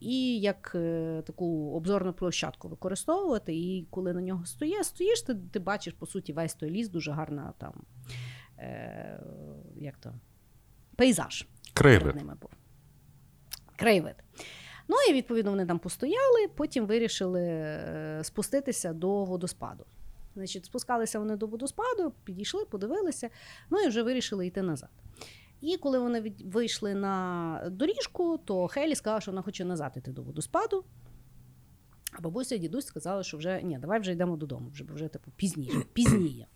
[0.00, 3.54] І як е, таку обзорну площадку використовувати.
[3.54, 7.12] І коли на нього стоє, стоїш, ти ти бачиш, по суті, весь той ліс, дуже
[7.12, 7.72] гарна там
[8.58, 9.20] е,
[9.76, 10.14] як то,
[10.96, 11.46] пейзаж.
[11.74, 12.14] Краєвид.
[13.76, 14.14] Краєвид.
[14.88, 19.86] Ну і відповідно вони там постояли, потім вирішили е, спуститися до водоспаду.
[20.40, 23.30] Значить, спускалися вони до водоспаду, підійшли, подивилися,
[23.70, 24.90] ну і вже вирішили йти назад.
[25.60, 30.22] І коли вони вийшли на доріжку, то Хелі сказала, що вона хоче назад йти до
[30.22, 30.84] водоспаду.
[32.12, 35.30] А бабуся і дідусь сказали, що вже ні, давай вже йдемо додому, вже вже типу
[35.36, 36.46] пізніше, пізніє.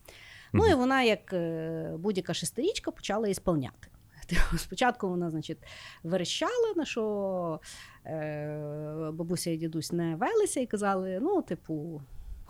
[0.53, 3.89] Ну і вона, як е, будь-яка шестирічка, почала ісполняти.
[4.59, 5.59] Спочатку вона, значить,
[6.03, 7.61] верещала, на що
[8.07, 12.03] е, бабуся і дідусь не велися і казали: ну, типу,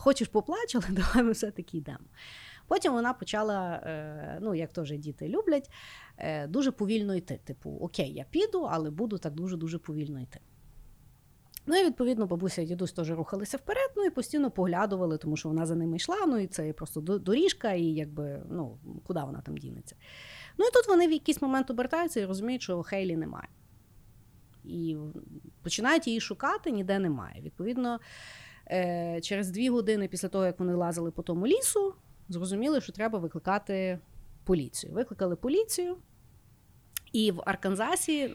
[0.05, 2.05] хочеш поплач, але давай ми все-таки йдемо.
[2.67, 5.71] Потім вона почала, е, ну, як теж діти люблять,
[6.19, 7.41] е, дуже повільно йти.
[7.45, 10.41] Типу, окей, я піду, але буду так дуже-дуже повільно йти.
[11.67, 15.49] Ну і відповідно бабуся і дідусь теж рухалися вперед, ну і постійно поглядували, тому що
[15.49, 16.17] вона за ними йшла.
[16.27, 19.97] Ну і це просто доріжка, і якби ну куди вона там дінеться.
[20.59, 23.49] Ну і тут вони в якийсь момент обертаються і розуміють, що Хейлі немає.
[24.65, 24.97] І
[25.63, 27.41] починають її шукати, ніде немає.
[27.43, 28.01] Відповідно,
[28.71, 31.95] е, через дві години після того, як вони лазили по тому лісу,
[32.29, 33.99] зрозуміли, що треба викликати
[34.45, 34.93] поліцію.
[34.93, 35.97] Викликали поліцію.
[37.13, 38.31] І в Арканзасі, е,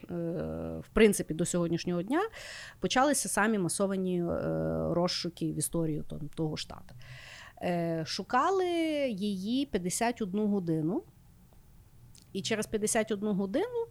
[0.80, 2.22] в принципі, до сьогоднішнього дня
[2.80, 4.26] почалися самі масовані е,
[4.94, 6.06] розшуки в історію
[6.36, 6.96] того штату.
[8.06, 8.66] Шукали
[9.10, 11.04] її 51 годину.
[12.34, 13.88] І через 51 годину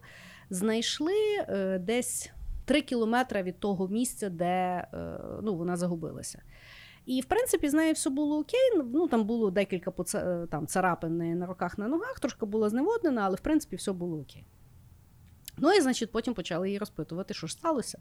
[0.49, 2.31] знайшли е, десь
[2.69, 6.41] 3 кілометри від того місця, де е, ну, вона загубилася.
[7.05, 8.83] І, в принципі, з нею все було окей.
[8.93, 13.35] Ну, Там було декілька е, там, царапин на руках, на ногах, трошки була зневоднена, але
[13.35, 14.45] в принципі все було окей.
[15.57, 17.99] Ну і, значить, потім почали її розпитувати, що ж сталося.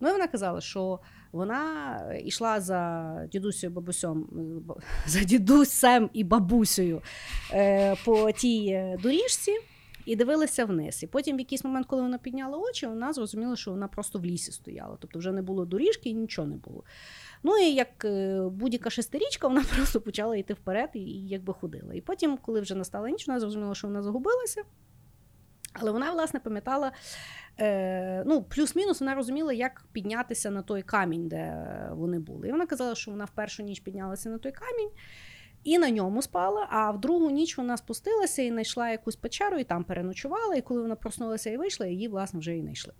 [0.00, 1.00] Ну і вона казала, що
[1.32, 4.26] вона йшла за дідусею бабусем,
[5.06, 7.02] за дідусем і бабусею
[7.52, 9.52] е, по тій доріжці
[10.08, 11.02] і дивилася вниз.
[11.02, 14.24] І потім, в якийсь момент, коли вона підняла очі, вона зрозуміла, що вона просто в
[14.24, 14.96] лісі стояла.
[15.00, 16.84] Тобто вже не було доріжки і нічого не було.
[17.42, 21.94] Ну і як е, будь-яка шестирічка, вона просто почала йти вперед і якби ходила.
[21.94, 24.62] І потім, коли вже настала ніч, вона зрозуміла, що вона загубилася.
[25.72, 26.92] Але вона, власне, пам'ятала,
[27.60, 32.48] е, ну, плюс-мінус, вона розуміла, як піднятися на той камінь, де вони були.
[32.48, 34.90] І вона казала, що вона в першу ніч піднялася на той камінь
[35.68, 36.66] і на ньому спала.
[36.70, 40.54] А в другу ніч вона спустилася і знайшла якусь печеру, і там переночувала.
[40.54, 42.92] І коли вона проснулася і вийшла, її, власне, вже і знайшли.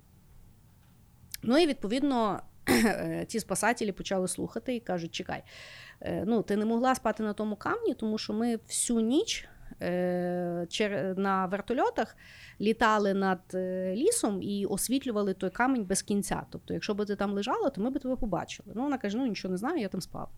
[1.43, 2.41] Ну і відповідно.
[3.27, 5.43] Ті спасателі почали слухати і кажуть: чекай,
[6.01, 9.49] е, ну ти не могла спати на тому камні, тому що ми всю ніч
[9.83, 12.17] е, на вертольотах
[12.61, 16.43] літали над е, лісом і освітлювали той камінь без кінця.
[16.51, 18.73] Тобто, якщо б ти там лежала, то ми б тебе побачили.
[18.75, 20.31] Ну, вона каже: ну нічого не знаю, я там спав.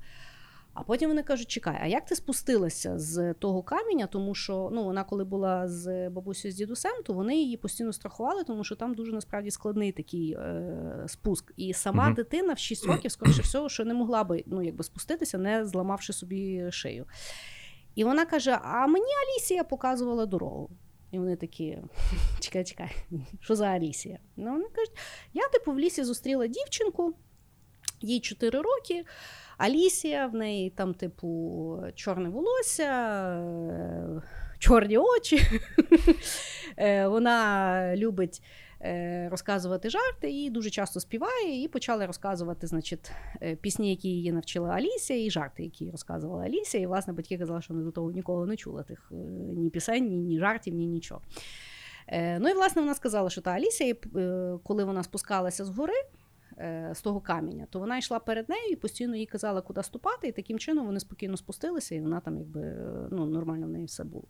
[0.75, 4.07] А потім вони кажуть: чекай, а як ти спустилася з того каменя?
[4.07, 8.45] Тому що ну, вона, коли була з бабусею з дідусем, то вони її постійно страхували,
[8.45, 11.53] тому що там дуже насправді складний такий е, спуск.
[11.57, 14.85] І сама uh дитина в 6 років, скоріше всього, що не могла би ну, якби
[14.85, 17.07] спуститися, не зламавши собі шию.
[17.95, 20.71] І вона каже: А мені Алісія показувала дорогу.
[21.11, 21.79] І вони такі:
[22.41, 22.91] чекай, чекай,
[23.41, 24.19] що за Алісія?
[24.37, 24.99] Ну, вони кажуть,
[25.33, 27.15] я типу в лісі зустріла дівчинку,
[28.01, 29.05] їй 4 роки.
[29.61, 34.23] Алісія, в неї там, типу, чорне волосся, е,
[34.59, 35.41] чорні очі.
[36.77, 38.43] Е, вона любить
[38.83, 41.63] е, розказувати жарти і дуже часто співає.
[41.63, 43.13] І почали розказувати значить,
[43.61, 46.83] пісні, які її навчила Алісія, і жарти, які розказувала Алісія.
[46.83, 49.13] І, власне, батьки казали, що вони до того ніколи не чули тих
[49.57, 51.23] ні пісень, ні, ні жартів, ні нічого.
[52.13, 53.95] Ну і власне вона сказала, що та Алісія,
[54.65, 56.03] коли вона спускалася з гори.
[56.63, 60.29] Е, з того каменя, то вона йшла перед нею і постійно їй казала, куди ступати,
[60.29, 62.61] і таким чином вони спокійно спустилися, і вона там якби
[63.11, 64.25] ну, нормально в неї все було.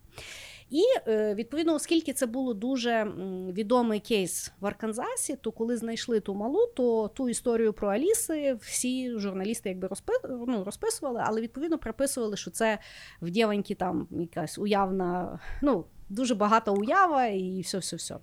[0.71, 3.05] І е, відповідно, оскільки це було дуже
[3.53, 9.19] відомий кейс в Арканзасі, то коли знайшли ту малу, то ту історію про Аліси всі
[9.19, 12.79] журналісти якби розпи, ну, розписували, але відповідно приписували, що це
[13.23, 18.17] в дівоньки там якась уявна, ну дуже багата уява, і все, все, все.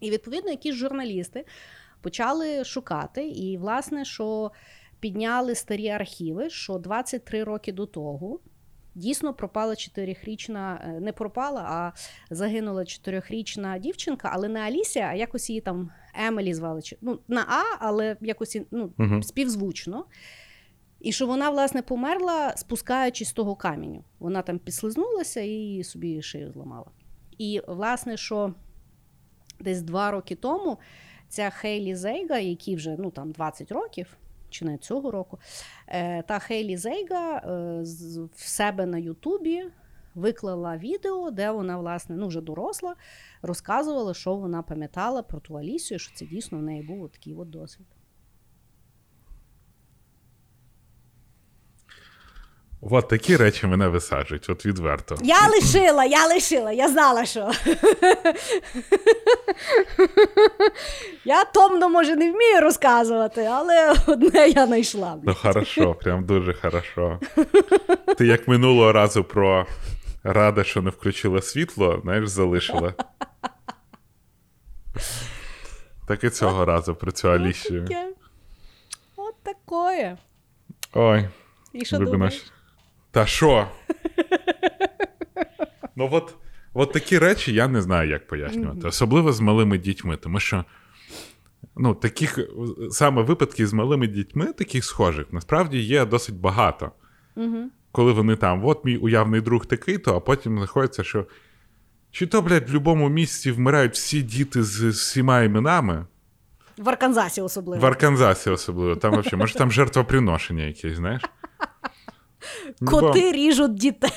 [0.00, 1.44] І відповідно, якісь журналісти
[2.00, 3.28] почали шукати.
[3.28, 4.50] І, власне, що
[5.00, 8.40] підняли старі архіви, що 23 роки до того.
[8.94, 11.92] Дійсно, пропала чотирьохрічна, е, не пропала, а
[12.30, 16.80] загинула чотирьохрічна дівчинка, але не Алісія, а якось її там Емелі звали.
[17.00, 20.04] Ну, на А, але якось ну, uh співзвучно.
[21.00, 24.04] І що вона, власне, померла, спускаючись з того каменю.
[24.18, 26.90] Вона там підслизнулася і собі шию зламала.
[27.38, 28.54] І, власне, що
[29.60, 30.78] десь два роки тому
[31.28, 34.16] Ця Хейлі Зейга, який вже ну, там 20 років,
[34.50, 35.38] чи не цього року,
[35.86, 37.82] е, та Хейлі Зейга е,
[38.34, 39.64] в себе на Ютубі
[40.14, 42.94] виклала відео, де вона, власне, ну вже доросла,
[43.42, 47.50] розказувала, що вона пам'ятала про ту Алісію, що це дійсно в неї був такий от
[47.50, 47.86] досвід.
[52.80, 55.16] От такі речі мене висаджують, от відверто.
[55.22, 57.50] Я лишила, я лишила, я знала, що.
[61.24, 65.18] Я томно, може, не вмію розказувати, але одне я знайшла.
[65.22, 67.20] Ну, хорошо, прям дуже хорошо.
[68.18, 69.66] Ти як минулого разу про
[70.22, 72.94] рада, що не включила світло, знаєш, залишила.
[76.08, 77.86] Так і цього разу про цю Алісію.
[79.16, 80.16] От такое.
[80.94, 81.28] Ой.
[81.72, 82.52] І що думаєш?
[83.10, 83.68] Та що?
[85.96, 86.34] Ну, от
[86.74, 88.88] от такі речі я не знаю, як пояснювати.
[88.88, 90.64] Особливо з малими дітьми, тому що
[91.76, 92.38] ну, таких
[92.90, 96.92] саме випадків з малими дітьми, таких схожих, насправді є досить багато.
[97.92, 101.26] Коли вони там, от мій уявний друг такий, то а потім знаходиться, що.
[102.10, 106.06] Чи то, блядь, в будь-якому місці вмирають всі діти з всіма іменами.
[106.78, 107.82] В Арканзасі особливо.
[107.82, 108.96] В Арканзасі особливо.
[108.96, 111.22] Там взагалі, може, там жертвоприношення якесь, знаєш?
[112.86, 113.32] Коти Бо...
[113.32, 114.10] ріжуть дітей.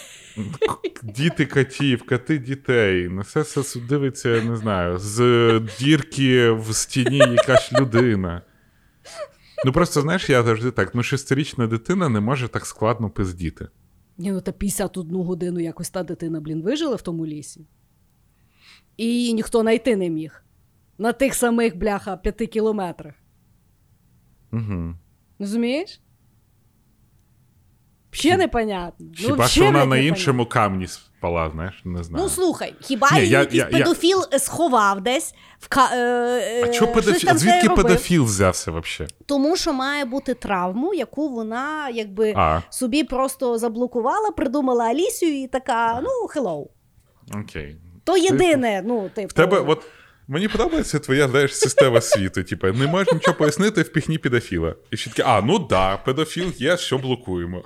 [1.04, 3.10] Діти котів, коти дітей.
[3.10, 8.42] На все це дивиться, не знаю, з дірки в стіні якась людина.
[9.66, 13.68] Ну просто знаєш, я завжди так: ну, шестирічна дитина не може так складно пиздіти.
[14.18, 17.68] Ні, ну та 51 годину якось та дитина, блін, вижила в тому лісі.
[18.98, 20.44] І її ніхто знайти не міг.
[20.98, 23.16] На тих самих, бляха, п'яти кілометрах.
[24.52, 24.96] Угу.
[25.40, 26.02] Розумієш?
[28.12, 29.08] Ще непонятно.
[29.18, 30.88] Хіба ну, що вона на іншому камні
[31.22, 32.24] пала, знаєш, не знаю.
[32.24, 35.90] Ну слухай, хіба Ні, її я- якийсь я- я- педофіл сховав десь в ка...
[35.94, 35.98] е,
[36.64, 37.28] а е, чого педофіл?
[37.28, 37.86] там Звідки робив?
[37.86, 39.14] педофіл взявся взагалі?
[39.26, 45.48] Тому що має бути травму, яку вона якби А, собі просто заблокувала, придумала Алісію і
[45.48, 46.66] така: ну, hello.
[47.44, 47.76] окей.
[48.04, 49.28] То єдине, ну, типу.
[49.28, 49.86] В тебе, от
[50.28, 52.44] мені подобається твоя знаєш, система світу.
[52.44, 54.76] Типу, не можеш нічого пояснити, впіхні педофіла.
[54.92, 57.64] І ще таке, а, ну да, педофіл є, що блокуємо.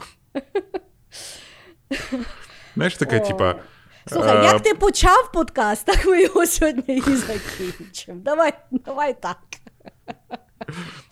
[2.76, 3.56] Знаєш, таке, типа.
[4.08, 8.20] Слухай, е, як ти почав подкаст, так ми його сьогодні і закінчимо.
[8.26, 9.38] Давай, давай так.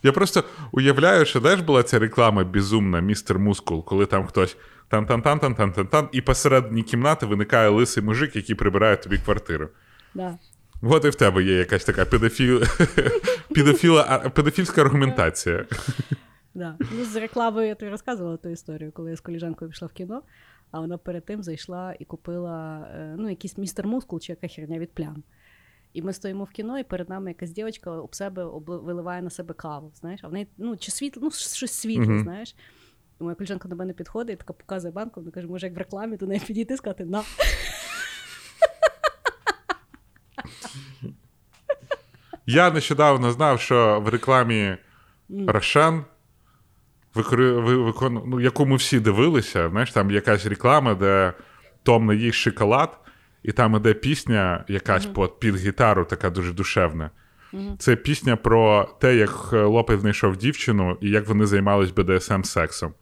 [0.02, 4.56] Я просто уявляю, що знаєш, була ця реклама безумна, містер Мускул, коли там хтось
[4.88, 8.96] тан тан тан тан тан тан тан і посередині кімнати виникає лисий мужик, який прибирає
[8.96, 9.68] тобі квартиру.
[10.14, 10.38] Да.
[10.82, 12.62] От і в тебе є якась така педофіл...
[13.54, 14.18] педофіла...
[14.18, 15.64] педофільська аргументація.
[16.54, 16.76] Да.
[16.92, 20.22] Ну, з рекламою я тобі розказувала ту історію, коли я з коліжанкою пішла в кіно,
[20.70, 24.78] а вона перед тим зайшла і купила е, ну, якийсь містер мускул чи яка херня
[24.78, 25.22] від плям.
[25.92, 29.54] І ми стоїмо в кіно, і перед нами якась дівчинка об себе виливає на себе
[29.54, 29.92] каву.
[29.94, 32.22] Знаєш, а в неї ну, чи світло, ну, щось світле, Мгм.
[32.22, 32.56] знаєш.
[33.20, 35.78] І моя коліжанка до мене підходить і така показує банку, вона каже, може, як в
[35.78, 37.22] рекламі до неї підійти і сказати на.
[42.46, 44.76] Я нещодавно знав, що в рекламі
[45.46, 46.04] Рошен,
[47.14, 48.22] викори- викон...
[48.26, 51.32] ну, яку ми всі дивилися, знаєш, там якась реклама, де
[51.82, 52.98] Том не їсть шоколад,
[53.42, 57.10] і там іде пісня якась під, під гітару, така дуже душевна.
[57.78, 62.94] Це пісня про те, як е, знайшов дівчину і як вони займались БДСМ сексом.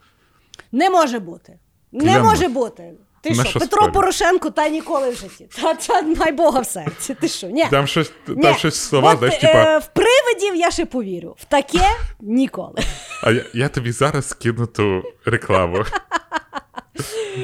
[0.73, 1.59] Не може бути.
[1.93, 2.31] Не Клянусь.
[2.31, 2.93] може бути.
[3.23, 3.93] Ти що, Петро спорю?
[3.93, 5.49] Порошенко та ніколи в житті.
[5.63, 7.15] Та, та май Бога в серці.
[7.21, 7.47] Ти що?
[7.47, 7.67] Ні.
[7.71, 8.13] Там щось,
[8.43, 11.37] там щось слова, От, знаєш, е, в привидів я ще повірю.
[11.39, 11.89] В таке
[12.21, 12.75] ніколи.
[13.23, 15.85] А я, я тобі зараз скину ту рекламу.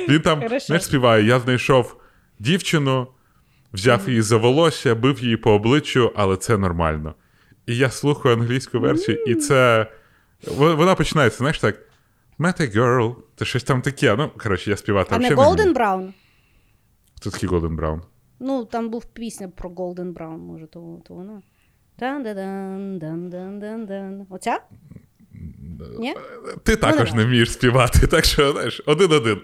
[0.09, 0.67] Він там Хорошо.
[0.67, 1.97] знаєш, співає: я знайшов
[2.39, 3.07] дівчину,
[3.73, 7.15] взяв її за волосся, бив її по обличчю, але це нормально.
[7.67, 9.87] І я слухаю англійську версію, і це.
[10.57, 11.88] Вона починається, знаєш, так.
[12.39, 13.15] Met a girl.
[13.37, 14.17] Це щось там таке.
[14.17, 15.73] Ну, коротше, я співати А не вмію.
[15.73, 16.15] Браун?
[17.17, 18.03] Хто такий Golden Brown?
[18.41, 21.43] Ну, там був пісня про Golden Brown, може, то, то вона.
[24.31, 24.61] Оця?
[25.99, 26.15] Ні?
[26.63, 29.41] Ти також не вмієш співати, так що, знаєш, один-один.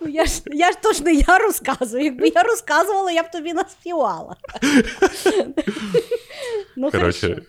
[0.00, 2.04] Ну, я ж, я ж точно я розказую.
[2.04, 4.36] Якби я розказувала, я б тобі наспівала.
[6.76, 7.42] ну, Коротше.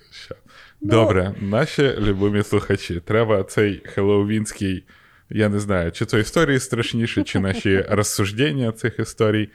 [0.81, 4.83] Добре, наші любимі слухачі, треба цей хеллоуінський,
[5.29, 9.49] я не знаю, чи то історії страшніші, чи наші розсуждення цих історій.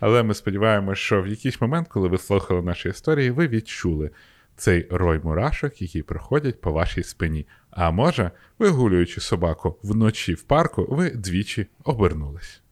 [0.00, 4.10] Але ми сподіваємося, що в якийсь момент, коли ви слухали наші історії, ви відчули
[4.56, 7.46] цей рой мурашок, які проходять по вашій спині.
[7.70, 12.62] А може, вигулюючи собаку вночі в парку, ви двічі обернулись.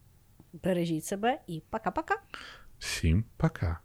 [0.64, 2.16] Бережіть себе і пока-пока.
[2.78, 3.78] Всім пока!